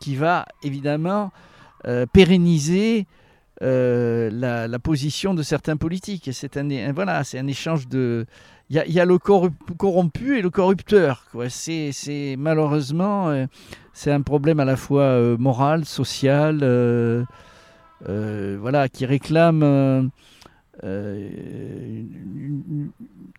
qui 0.00 0.16
va 0.16 0.46
évidemment 0.64 1.30
euh, 1.86 2.04
pérenniser 2.06 3.06
euh, 3.62 4.28
la, 4.32 4.78
position 4.80 5.34
de 5.34 5.44
certains 5.44 5.76
politiques. 5.76 6.26
Et 6.26 6.32
c'est 6.32 6.56
un, 6.56 6.92
voilà, 6.92 7.22
c'est 7.22 7.38
un 7.38 7.46
échange 7.46 7.86
de... 7.86 8.26
Il 8.70 8.76
y 8.76 9.00
a, 9.00 9.04
le 9.04 9.18
corrompu 9.18 10.38
et 10.38 10.42
le 10.42 10.50
corrupteur. 10.50 11.24
C'est, 11.48 12.36
malheureusement, 12.38 13.46
c'est 13.92 14.12
un 14.12 14.22
problème 14.22 14.60
à 14.60 14.64
la 14.64 14.76
fois 14.76 15.36
moral, 15.38 15.84
social 15.84 16.58
voilà, 18.06 18.88
qui 18.88 19.06
réclame. 19.06 20.10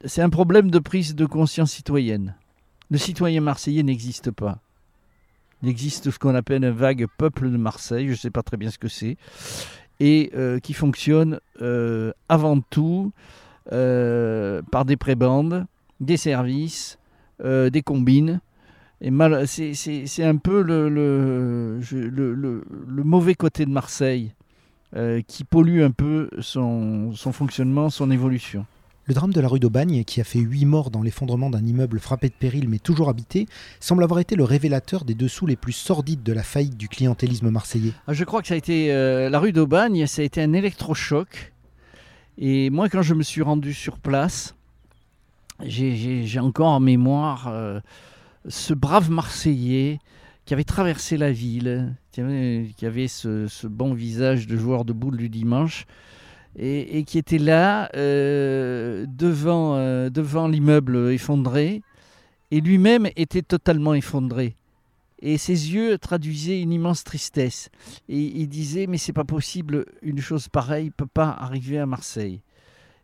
C'est 0.06 0.22
un 0.22 0.30
problème 0.30 0.70
de 0.72 0.80
prise 0.80 1.16
de 1.16 1.26
conscience 1.26 1.72
citoyenne. 1.72 2.36
Le 2.90 2.98
citoyen 2.98 3.42
marseillais 3.42 3.84
n'existe 3.84 4.32
pas. 4.32 4.60
Il 5.64 5.70
existe 5.70 6.12
ce 6.12 6.20
qu'on 6.20 6.36
appelle 6.36 6.66
un 6.66 6.72
vague 6.72 7.06
peuple 7.18 7.50
de 7.50 7.58
Marseille, 7.58 8.08
je 8.08 8.12
ne 8.12 8.18
sais 8.18 8.32
pas 8.32 8.44
très 8.44 8.58
bien 8.58 8.70
ce 8.70 8.78
que 8.80 8.88
c'est, 8.88 9.18
et 10.00 10.32
qui 10.64 10.74
fonctionne 10.74 11.40
avant 12.30 12.62
tout 12.62 13.12
par 13.70 14.86
des 14.86 14.98
prébandes, 14.98 15.66
des 16.00 16.18
services, 16.18 16.98
des 17.44 17.82
combines, 17.84 18.42
c'est 19.46 20.24
un 20.24 20.38
peu 20.38 20.62
le, 20.62 21.80
mauvais 23.04 23.36
côté 23.36 23.66
de 23.66 23.72
Marseille 23.72 24.34
euh, 24.96 25.22
qui 25.26 25.44
pollue 25.44 25.82
un 25.82 25.92
peu 25.92 26.30
son, 26.40 27.14
fonctionnement, 27.16 27.90
son 27.90 28.12
évolution. 28.12 28.66
Le 29.06 29.14
drame 29.14 29.34
de 29.34 29.42
la 29.42 29.48
rue 29.48 29.60
d'Aubagne, 29.60 30.04
qui 30.04 30.22
a 30.22 30.24
fait 30.24 30.40
huit 30.40 30.66
morts 30.66 30.92
dans 30.92 31.02
l'effondrement 31.02 31.50
d'un 31.50 31.66
immeuble 31.66 32.00
frappé 32.00 32.28
de 32.28 32.34
péril 32.34 32.68
mais 32.70 32.78
toujours 32.78 33.10
habité, 33.10 33.48
semble 33.80 34.04
avoir 34.04 34.20
été 34.20 34.36
le 34.36 34.44
révélateur 34.44 35.06
des 35.06 35.16
dessous 35.16 35.48
les 35.48 35.56
plus 35.56 35.74
sordides 35.74 36.24
de 36.24 36.34
la 36.34 36.44
faillite 36.44 36.78
du 36.78 36.88
clientélisme 36.88 37.50
marseillais. 37.50 37.94
Ah, 38.08 38.14
je 38.14 38.24
crois 38.26 38.42
que 38.42 38.50
ça 38.50 38.54
a 38.54 38.58
été 38.58 38.92
euh, 38.92 39.30
la 39.30 39.40
rue 39.40 39.54
d'Aubagne, 39.54 40.06
ça 40.08 40.22
a 40.22 40.26
été 40.26 40.42
un 40.42 40.54
électrochoc. 40.54 41.54
Et 42.38 42.70
moi, 42.70 42.90
quand 42.90 43.02
je 43.02 43.14
me 43.14 43.24
suis 43.24 43.42
rendu 43.42 43.74
sur 43.74 43.98
place, 43.98 44.56
j'ai 45.64 46.40
encore 46.40 46.70
en 46.70 46.80
mémoire 46.80 47.48
euh, 47.48 47.80
ce 48.48 48.74
brave 48.74 49.10
Marseillais 49.10 50.00
qui 50.46 50.54
avait 50.54 50.64
traversé 50.64 51.18
la 51.18 51.32
ville, 51.32 51.96
qui 52.12 52.86
avait, 52.86 53.08
ce, 53.08 53.68
bon 53.68 53.94
visage 53.94 54.48
de 54.48 54.58
joueur 54.58 54.86
de 54.86 54.94
boule 54.94 55.18
du 55.18 55.30
dimanche, 55.30 55.86
et, 56.58 57.04
qui 57.06 57.18
était 57.18 57.38
là 57.38 57.90
euh, 57.96 59.06
devant, 59.08 59.76
euh, 59.76 60.10
devant 60.10 60.48
l'immeuble 60.48 61.12
effondré, 61.12 61.82
et 62.52 62.60
lui-même 62.60 63.08
était 63.16 63.42
totalement 63.42 63.94
effondré. 63.94 64.56
Et 65.22 65.38
ses 65.38 65.74
yeux 65.74 65.98
traduisaient 65.98 66.62
une 66.62 66.74
immense 66.74 67.04
tristesse. 67.04 67.70
Et 68.10 68.20
il 68.20 68.48
disait, 68.48 68.88
mais 68.88 68.98
c'est 68.98 69.14
pas 69.14 69.24
possible, 69.24 69.86
une 70.02 70.20
chose 70.20 70.50
pareille 70.50 70.90
peut 70.90 71.06
pas 71.06 71.30
arriver 71.30 71.78
à 71.78 71.86
Marseille. 71.86 72.42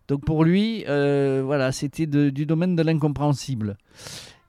Donc 0.08 0.26
pour 0.26 0.43
lui, 0.43 0.84
euh, 0.88 1.43
voilà, 1.46 1.72
c'était 1.72 2.08
du 2.08 2.46
domaine 2.46 2.76
de 2.76 2.82
l'incompréhensible. 2.82 3.78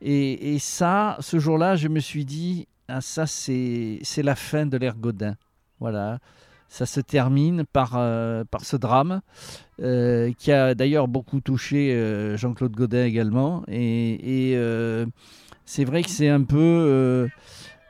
Et, 0.00 0.58
ça, 0.60 1.16
ce 1.20 1.38
jour-là, 1.38 1.74
je 1.74 1.88
me 1.88 1.98
suis 1.98 2.24
dit, 2.24 2.68
ah, 2.88 3.02
ça, 3.02 3.26
c'est 3.26 4.00
la 4.22 4.34
fin 4.34 4.64
de 4.64 4.78
l'ère 4.78 4.96
Godin. 4.96 5.36
Voilà. 5.78 6.20
Ça 6.70 6.86
se 6.86 7.00
termine 7.00 7.64
par, 7.64 7.92
euh, 7.96 8.44
par 8.44 8.64
ce 8.64 8.76
drame, 8.76 9.20
euh, 9.80 10.32
qui 10.38 10.52
a 10.52 10.74
d'ailleurs 10.74 11.06
beaucoup 11.06 11.40
touché 11.40 11.92
euh, 11.94 12.36
Jean-Claude 12.38 12.72
Godin 12.72 13.04
également. 13.04 13.62
Et, 13.68 14.56
c'est 15.66 15.84
vrai 15.84 16.02
que 16.02 16.08
c'est 16.08 16.28
un 16.30 16.44
peu 16.44 17.28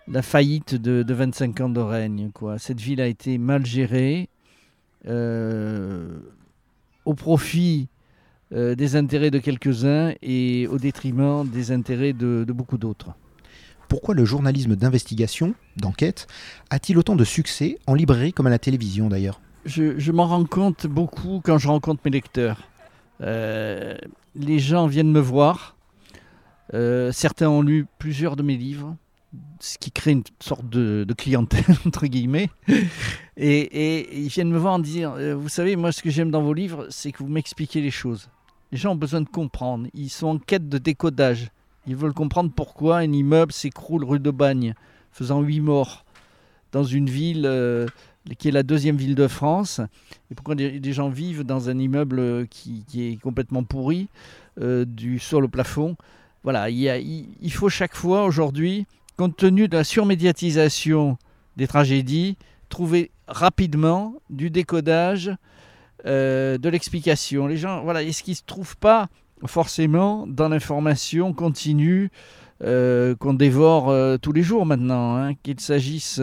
la 0.08 0.22
faillite 0.22 0.74
de, 0.74 1.04
de, 1.04 1.14
25 1.14 1.61
ans 1.61 1.68
de 1.68 1.80
règne. 1.80 2.30
Quoi. 2.32 2.58
Cette 2.58 2.80
ville 2.80 3.00
a 3.00 3.06
été 3.06 3.38
mal 3.38 3.64
gérée, 3.64 4.28
au 7.04 7.14
profit 7.14 7.88
des 8.50 8.96
intérêts 8.96 9.30
de 9.30 9.38
quelques-uns 9.38 10.14
et 10.22 10.66
au 10.66 10.78
détriment 10.78 11.46
des 11.48 11.70
intérêts 11.70 12.12
de, 12.12 12.44
beaucoup 12.48 12.78
d'autres. 12.78 13.14
Pourquoi 13.88 14.14
le 14.14 14.24
journalisme 14.24 14.77
d'investigation, 14.77 15.55
d'enquête, 15.77 16.27
a-t-il 16.70 16.98
autant 16.98 17.16
de 17.16 17.24
succès 17.24 17.79
en 17.87 17.94
librairie 17.94 18.33
comme 18.35 18.46
à 18.46 18.51
la 18.51 18.59
télévision 18.59 19.09
d'ailleurs? 19.09 19.40
Je, 19.64 20.12
m'en 20.12 20.27
rends 20.27 20.44
compte 20.44 20.87
beaucoup 20.87 21.40
quand 21.42 21.59
je 21.59 21.68
rencontre 21.68 22.03
mes 22.05 22.11
lecteurs. 22.11 22.68
Euh, 23.22 23.96
les 24.35 24.59
gens 24.59 24.87
viennent 24.87 25.11
me 25.11 25.20
voir. 25.20 25.77
Euh, 26.74 27.12
certains 27.12 27.48
ont 27.48 27.62
lu 27.62 27.87
plusieurs 27.98 28.37
de 28.37 28.42
mes 28.42 28.57
livres, 28.57 28.94
ce 29.59 29.79
qui 29.79 29.90
crée 29.90 30.12
une 30.12 30.22
sorte 30.40 30.68
de, 30.68 31.07
clientèle, 31.16 31.64
entre 31.87 32.07
guillemets. 32.07 32.51
Et, 33.37 33.61
et, 33.61 34.18
ils 34.18 34.29
viennent 34.29 34.51
me 34.51 34.59
voir 34.59 34.74
en 34.74 34.79
disant, 34.79 35.14
vous 35.37 35.48
savez, 35.48 35.77
moi 35.77 35.92
ce 35.92 36.03
que 36.03 36.11
j'aime 36.11 36.31
dans 36.31 36.42
vos 36.42 36.55
livres, 36.55 36.87
c'est 36.90 37.11
que 37.11 37.18
vous 37.18 37.29
m'expliquez 37.29 37.81
les 37.81 37.90
choses. 37.90 38.29
Les 38.70 38.79
gens 38.79 38.92
ont 38.92 38.96
besoin 38.96 39.22
de 39.22 39.29
comprendre. 39.29 39.88
Ils 39.94 40.11
sont 40.11 40.27
en 40.29 40.38
quête 40.38 40.68
de 40.68 40.79
décodage. 40.79 41.51
Ils 41.88 41.96
veulent 41.96 42.12
comprendre 42.12 42.51
pourquoi 42.55 42.98
un 42.98 43.12
immeuble 43.12 43.53
s'écroule 43.53 44.05
rue 44.05 44.20
de 44.20 44.31
Bagne, 44.31 44.74
faisant 45.11 45.40
huit 45.40 45.61
morts 45.61 46.05
dans 46.70 46.85
une 46.85 47.09
ville 47.09 47.46
euh, 47.46 47.87
qui 48.38 48.48
est 48.48 48.53
la 48.53 48.62
deuxième 48.62 48.96
ville 48.96 49.14
de 49.14 49.27
France. 49.27 49.81
Et 50.31 50.35
pourquoi 50.35 50.55
des, 50.55 50.92
gens 50.92 51.09
vivent 51.09 51.44
dans 51.44 51.70
un 51.70 51.79
immeuble 51.79 52.46
qui, 52.48 52.85
est 52.98 53.20
complètement 53.20 53.64
pourri, 53.64 54.09
euh, 54.61 54.85
du 54.85 55.18
sol 55.18 55.46
au 55.46 55.48
plafond? 55.48 55.96
Voilà, 56.44 56.68
il, 56.68 57.27
il 57.40 57.53
faut 57.53 57.70
chaque 57.70 57.96
fois 57.96 58.24
aujourd'hui, 58.24 58.87
compte 59.16 59.37
tenu 59.37 59.66
de 59.66 59.77
la 59.77 59.85
surmédiatisation 59.85 61.16
des 61.57 61.66
tragédies, 61.66 62.37
trouver 62.68 63.11
rapidement 63.27 64.14
du 64.31 64.51
décodage 64.51 65.33
euh, 66.07 66.59
de 66.59 66.68
l'explication. 66.68 67.46
Les 67.46 67.57
gens, 67.57 67.83
voilà, 67.83 68.03
est-ce 68.03 68.22
qu'ils 68.22 68.33
ne 68.33 68.37
se 68.37 68.42
trouvent 68.46 68.77
pas 68.77 69.09
forcément 69.46 70.27
dans 70.27 70.48
l'information 70.48 71.33
continue 71.33 72.11
euh, 72.62 73.14
qu'on 73.14 73.35
dévore 73.35 73.90
euh, 73.90 74.16
tous 74.16 74.33
les 74.33 74.42
jours 74.42 74.66
maintenant, 74.66 75.16
hein, 75.16 75.35
qu'il 75.42 75.61
s'agisse 75.61 76.20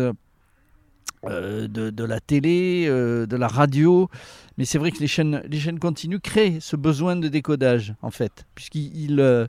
de, 1.24 2.04
la 2.04 2.20
télé, 2.20 2.88
de 2.88 3.36
la 3.36 3.48
radio, 3.48 4.10
mais 4.58 4.66
c'est 4.66 4.78
vrai 4.78 4.92
que 4.92 5.00
les 5.00 5.08
chaînes, 5.08 5.42
les 5.48 5.60
chaînes 5.60 5.80
continues 5.80 6.20
créent 6.20 6.60
ce 6.60 6.76
besoin 6.76 7.16
de 7.16 7.28
décodage, 7.28 7.96
en 8.04 8.12
fait, 8.12 8.46
puisqu'ils 8.54 9.48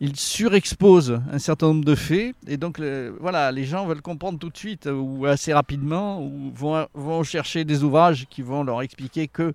il 0.00 0.16
surexpose 0.16 1.20
un 1.32 1.38
certain 1.38 1.68
nombre 1.68 1.84
de 1.84 1.94
faits 1.94 2.34
et 2.46 2.56
donc 2.56 2.80
voilà, 3.20 3.52
les 3.52 3.64
gens 3.64 3.86
veulent 3.86 4.02
comprendre 4.02 4.38
tout 4.38 4.50
de 4.50 4.56
suite 4.56 4.88
ou 4.92 5.24
assez 5.26 5.52
rapidement 5.52 6.22
ou 6.22 6.52
vont 6.52 7.22
chercher 7.22 7.64
des 7.64 7.84
ouvrages 7.84 8.26
qui 8.28 8.42
vont 8.42 8.64
leur 8.64 8.82
expliquer 8.82 9.28
que. 9.28 9.54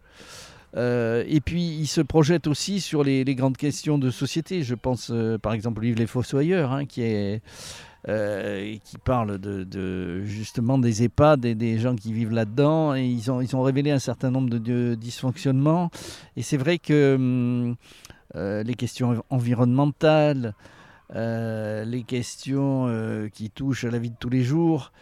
Euh, 0.77 1.23
et 1.27 1.41
puis 1.41 1.63
ils 1.63 1.88
se 1.88 2.01
projettent 2.01 2.47
aussi 2.47 2.79
sur 2.79 3.03
les, 3.03 3.23
grandes 3.36 3.58
questions 3.58 3.97
de 3.97 4.10
société. 4.10 4.63
Je 4.63 4.75
pense 4.75 5.10
euh, 5.12 5.38
par 5.38 5.53
exemple 5.53 5.79
au 5.79 5.84
livre 5.84 5.99
Les 5.99 6.08
Fossoyeurs 6.08 6.71
hein, 6.71 6.86
qui 6.86 7.01
est 7.01 7.41
euh, 8.08 8.77
qui 8.86 8.97
parle 8.97 9.39
de, 9.39 10.21
justement 10.23 10.77
des 10.77 11.03
EHPAD 11.03 11.43
et 11.43 11.55
des 11.55 11.79
gens 11.79 11.95
qui 11.95 12.13
vivent 12.13 12.32
là-dedans. 12.32 12.95
Et 12.95 13.05
ils 13.05 13.32
ont, 13.32 13.41
ils 13.41 13.55
ont 13.55 13.62
révélé 13.62 13.91
un 13.91 13.99
certain 13.99 14.32
nombre 14.32 14.49
de, 14.49 14.95
dysfonctionnements. 14.95 15.89
Et 16.38 16.41
c'est 16.41 16.58
vrai 16.58 16.77
que 16.77 17.15
hum, 17.15 17.75
les 18.36 18.75
questions 18.75 19.23
environnementales, 19.29 20.53
les 21.13 22.03
questions 22.08 23.29
qui 23.34 23.49
touchent 23.49 23.84
à 23.84 23.91
la 23.91 23.99
vie 23.99 24.12
de 24.12 24.17
tous 24.17 24.29
les 24.29 24.43
jours, 24.43 24.93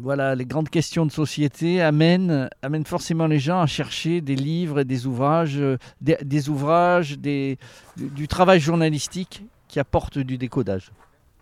voilà, 0.00 0.34
les 0.34 0.44
grandes 0.44 0.68
questions 0.68 1.06
de 1.06 1.12
société 1.12 1.80
amènent, 1.82 2.48
amènent, 2.62 2.84
forcément 2.84 3.26
les 3.26 3.38
gens 3.38 3.60
à 3.60 3.66
chercher 3.66 4.20
des 4.20 4.36
livres 4.36 4.80
et 4.80 4.84
des 4.84 5.06
ouvrages, 5.06 5.60
des, 6.00 6.48
ouvrages, 6.48 7.18
des, 7.18 7.58
du, 7.96 8.28
travail 8.28 8.60
journalistique 8.60 9.44
qui 9.68 9.80
apporte 9.80 10.18
du 10.18 10.38
décodage. 10.38 10.90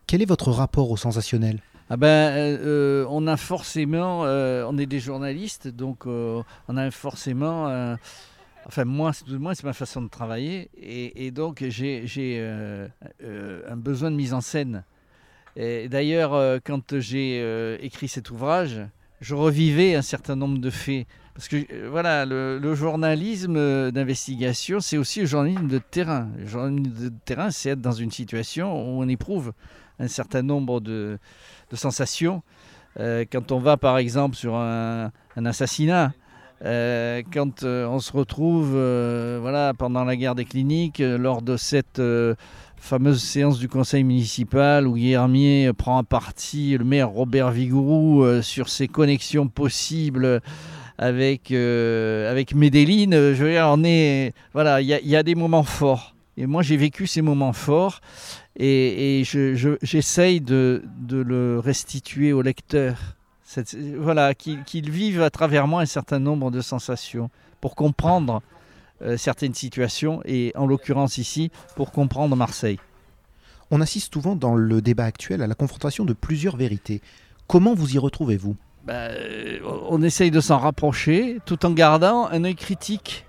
Quel 0.06 0.22
est 0.22 0.26
votre 0.26 0.50
rapport 0.50 0.90
au 0.90 0.96
sensationnel? 0.96 1.60
Ah 1.92 1.96
ben, 1.96 2.58
on 3.10 3.26
a 3.26 3.36
forcément, 3.36 4.20
on 4.20 4.78
est 4.78 4.86
des 4.86 5.00
journalistes, 5.00 5.68
donc 5.68 6.06
on 6.06 6.76
a 6.76 6.90
forcément 6.90 7.96
Enfin, 8.66 8.84
moi, 8.84 9.12
c'est 9.12 9.64
ma 9.64 9.72
façon 9.72 10.02
de 10.02 10.08
travailler. 10.08 10.70
Et, 10.76 11.30
donc, 11.30 11.64
j'ai 11.68 12.04
euh, 12.38 12.86
euh, 13.22 13.62
un 13.68 13.76
besoin 13.76 14.10
de 14.10 14.16
mise 14.16 14.34
en 14.34 14.40
scène. 14.40 14.84
D'ailleurs, 15.88 16.34
euh, 16.34 16.58
quand 16.64 16.98
j'ai 16.98 17.38
écrit 17.84 18.08
cet 18.08 18.30
ouvrage, 18.30 18.80
je 19.20 19.34
revivais 19.34 19.94
un 19.94 20.02
certain 20.02 20.36
nombre 20.36 20.58
de 20.58 20.70
faits. 20.70 21.06
Parce 21.34 21.48
que 21.48 21.88
voilà, 21.88 22.26
le, 22.26 22.74
journalisme 22.74 23.90
d'investigation, 23.90 24.80
c'est 24.80 24.96
aussi 24.96 25.20
le 25.20 25.26
journalisme 25.26 25.68
de 25.68 25.78
terrain. 25.78 26.28
Le 26.38 26.46
journalisme 26.46 27.08
de 27.08 27.12
terrain, 27.24 27.50
c'est 27.50 27.70
être 27.70 27.80
dans 27.80 27.92
une 27.92 28.10
situation 28.10 28.72
où 28.72 29.02
on 29.02 29.08
éprouve 29.08 29.52
un 29.98 30.08
certain 30.08 30.42
nombre 30.42 30.80
de, 30.80 31.18
sensations. 31.72 32.42
quand 32.96 33.52
on 33.52 33.58
va, 33.58 33.76
par 33.76 33.98
exemple, 33.98 34.36
sur 34.36 34.56
un 34.56 35.12
assassinat, 35.36 36.12
euh, 36.62 37.22
quand 37.32 37.62
euh, 37.62 37.86
on 37.86 38.00
se 38.00 38.12
retrouve 38.12 38.72
euh, 38.74 39.38
voilà, 39.40 39.72
pendant 39.72 40.04
la 40.04 40.14
guerre 40.14 40.34
des 40.34 40.44
cliniques, 40.44 40.98
lors 40.98 41.40
de 41.40 41.56
cette 41.56 42.00
fameuse 42.80 43.22
séance 43.22 43.58
du 43.58 43.68
conseil 43.68 44.02
municipal 44.04 44.86
où 44.86 44.94
Guillermier 44.94 45.70
prend 45.72 45.98
un 45.98 46.04
parti 46.04 46.76
le 46.76 46.84
maire 46.84 47.10
Robert 47.10 47.50
Vigourou 47.50 48.42
sur 48.42 48.68
ses 48.68 48.88
connexions 48.88 49.48
possibles 49.48 50.40
avec, 50.98 51.50
avec 51.50 52.54
Medellin, 52.54 53.10
je 53.10 53.44
veux 53.44 53.50
dire, 53.50 53.66
on 53.70 53.84
est, 53.84 54.32
voilà, 54.52 54.80
il 54.80 54.88
y, 54.88 55.16
a 55.16 55.22
des 55.22 55.34
moments 55.34 55.62
forts. 55.62 56.14
Et 56.36 56.46
moi, 56.46 56.62
j'ai 56.62 56.76
vécu 56.76 57.06
ces 57.06 57.22
moments 57.22 57.52
forts 57.52 58.00
et, 58.56 59.22
j'essaye 59.24 60.40
de, 60.40 60.82
le 61.10 61.58
restituer 61.58 62.32
au 62.32 62.42
lecteur 62.42 62.96
voilà, 63.98 64.34
qu'ils 64.34 64.90
vivent 64.90 65.22
à 65.22 65.30
travers 65.30 65.66
moi 65.66 65.82
un 65.82 65.86
certain 65.86 66.18
nombre 66.18 66.50
de 66.50 66.60
sensations 66.60 67.30
pour 67.60 67.74
comprendre 67.74 68.36
euh, 68.36 68.59
certaines 69.16 69.54
situations 69.54 70.20
et 70.24 70.52
en 70.56 70.66
l'occurrence 70.66 71.18
ici 71.18 71.50
pour 71.76 71.92
comprendre 71.92 72.36
Marseille. 72.36 72.78
On 73.70 73.80
assiste 73.80 74.12
souvent 74.12 74.34
dans 74.34 74.56
le 74.56 74.82
débat 74.82 75.04
actuel 75.04 75.42
à 75.42 75.46
la 75.46 75.54
confrontation 75.54 76.04
de 76.04 76.12
plusieurs 76.12 76.56
vérités. 76.56 77.00
Comment 77.46 77.74
vous 77.74 77.94
y 77.94 77.98
retrouvez-vous? 77.98 78.56
Ben, 78.84 79.12
On 79.88 80.02
essaye 80.02 80.30
de 80.30 80.40
s'en 80.40 80.58
rapprocher 80.58 81.38
tout 81.46 81.64
en 81.64 81.70
gardant 81.70 82.26
un 82.28 82.44
œil 82.44 82.56
critique. 82.56 83.26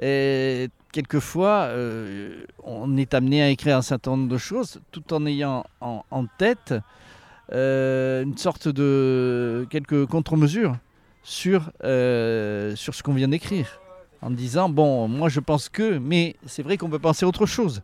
Et 0.00 0.68
quelquefois, 0.92 1.68
euh, 1.68 2.44
on 2.64 2.96
est 2.96 3.12
amené 3.12 3.42
à 3.42 3.50
écrire 3.50 3.76
un 3.76 3.82
certain 3.82 4.12
nombre 4.12 4.28
de 4.28 4.38
choses 4.38 4.80
tout 4.90 5.12
en 5.12 5.26
ayant 5.26 5.64
en, 5.80 6.26
tête 6.38 6.74
euh, 7.52 8.22
une 8.22 8.38
sorte 8.38 8.68
de 8.68 9.66
quelques 9.70 10.06
contre-mesures 10.06 10.76
sur, 11.22 11.70
euh, 11.84 12.74
sur 12.76 12.94
ce 12.94 13.02
qu'on 13.02 13.14
vient 13.14 13.28
d'écrire. 13.28 13.80
En 14.26 14.30
disant, 14.30 14.68
bon, 14.68 15.06
moi 15.06 15.28
je 15.28 15.38
pense 15.38 15.68
que, 15.68 15.98
mais 15.98 16.34
c'est 16.46 16.64
vrai 16.64 16.76
qu'on 16.76 16.88
peut 16.88 16.98
penser 16.98 17.24
autre 17.24 17.46
chose. 17.46 17.82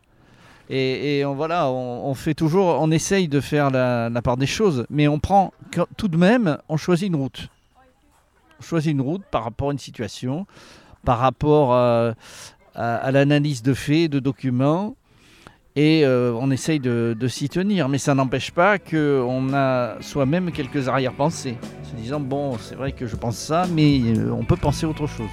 Et, 0.68 1.22
voilà, 1.22 1.70
on, 1.70 2.14
fait 2.14 2.34
toujours, 2.34 2.80
on 2.80 2.90
essaye 2.90 3.28
de 3.28 3.38
faire 3.38 3.70
la, 3.70 4.10
part 4.24 4.36
des 4.36 4.46
choses, 4.46 4.84
mais 4.90 5.06
on 5.06 5.20
prend 5.20 5.52
tout 5.96 6.08
de 6.08 6.16
même, 6.16 6.58
on 6.68 6.76
choisit 6.76 7.06
une 7.06 7.14
route. 7.14 7.48
On 8.58 8.62
choisit 8.64 8.90
une 8.90 9.02
route 9.02 9.22
par 9.30 9.44
rapport 9.44 9.68
à 9.68 9.72
une 9.72 9.78
situation, 9.78 10.48
par 11.04 11.20
rapport 11.20 11.74
à, 11.74 12.14
l'analyse 12.74 13.62
de 13.62 13.72
faits, 13.72 14.10
de 14.10 14.18
documents, 14.18 14.96
et 15.76 16.04
euh, 16.04 16.32
on 16.40 16.50
essaye 16.50 16.80
de, 16.80 17.28
s'y 17.28 17.50
tenir. 17.50 17.88
Mais 17.88 17.98
ça 17.98 18.16
n'empêche 18.16 18.50
pas 18.50 18.80
qu'on 18.80 19.54
a 19.54 20.02
soi-même 20.02 20.50
quelques 20.50 20.88
arrière-pensées, 20.88 21.56
se 21.84 21.94
disant 21.94 22.18
bon, 22.18 22.58
c'est 22.58 22.74
vrai 22.74 22.90
que 22.90 23.06
je 23.06 23.14
pense 23.14 23.36
ça, 23.36 23.66
mais 23.72 24.00
euh, 24.16 24.32
on 24.32 24.44
peut 24.44 24.56
penser 24.56 24.86
autre 24.86 25.06
chose. 25.06 25.30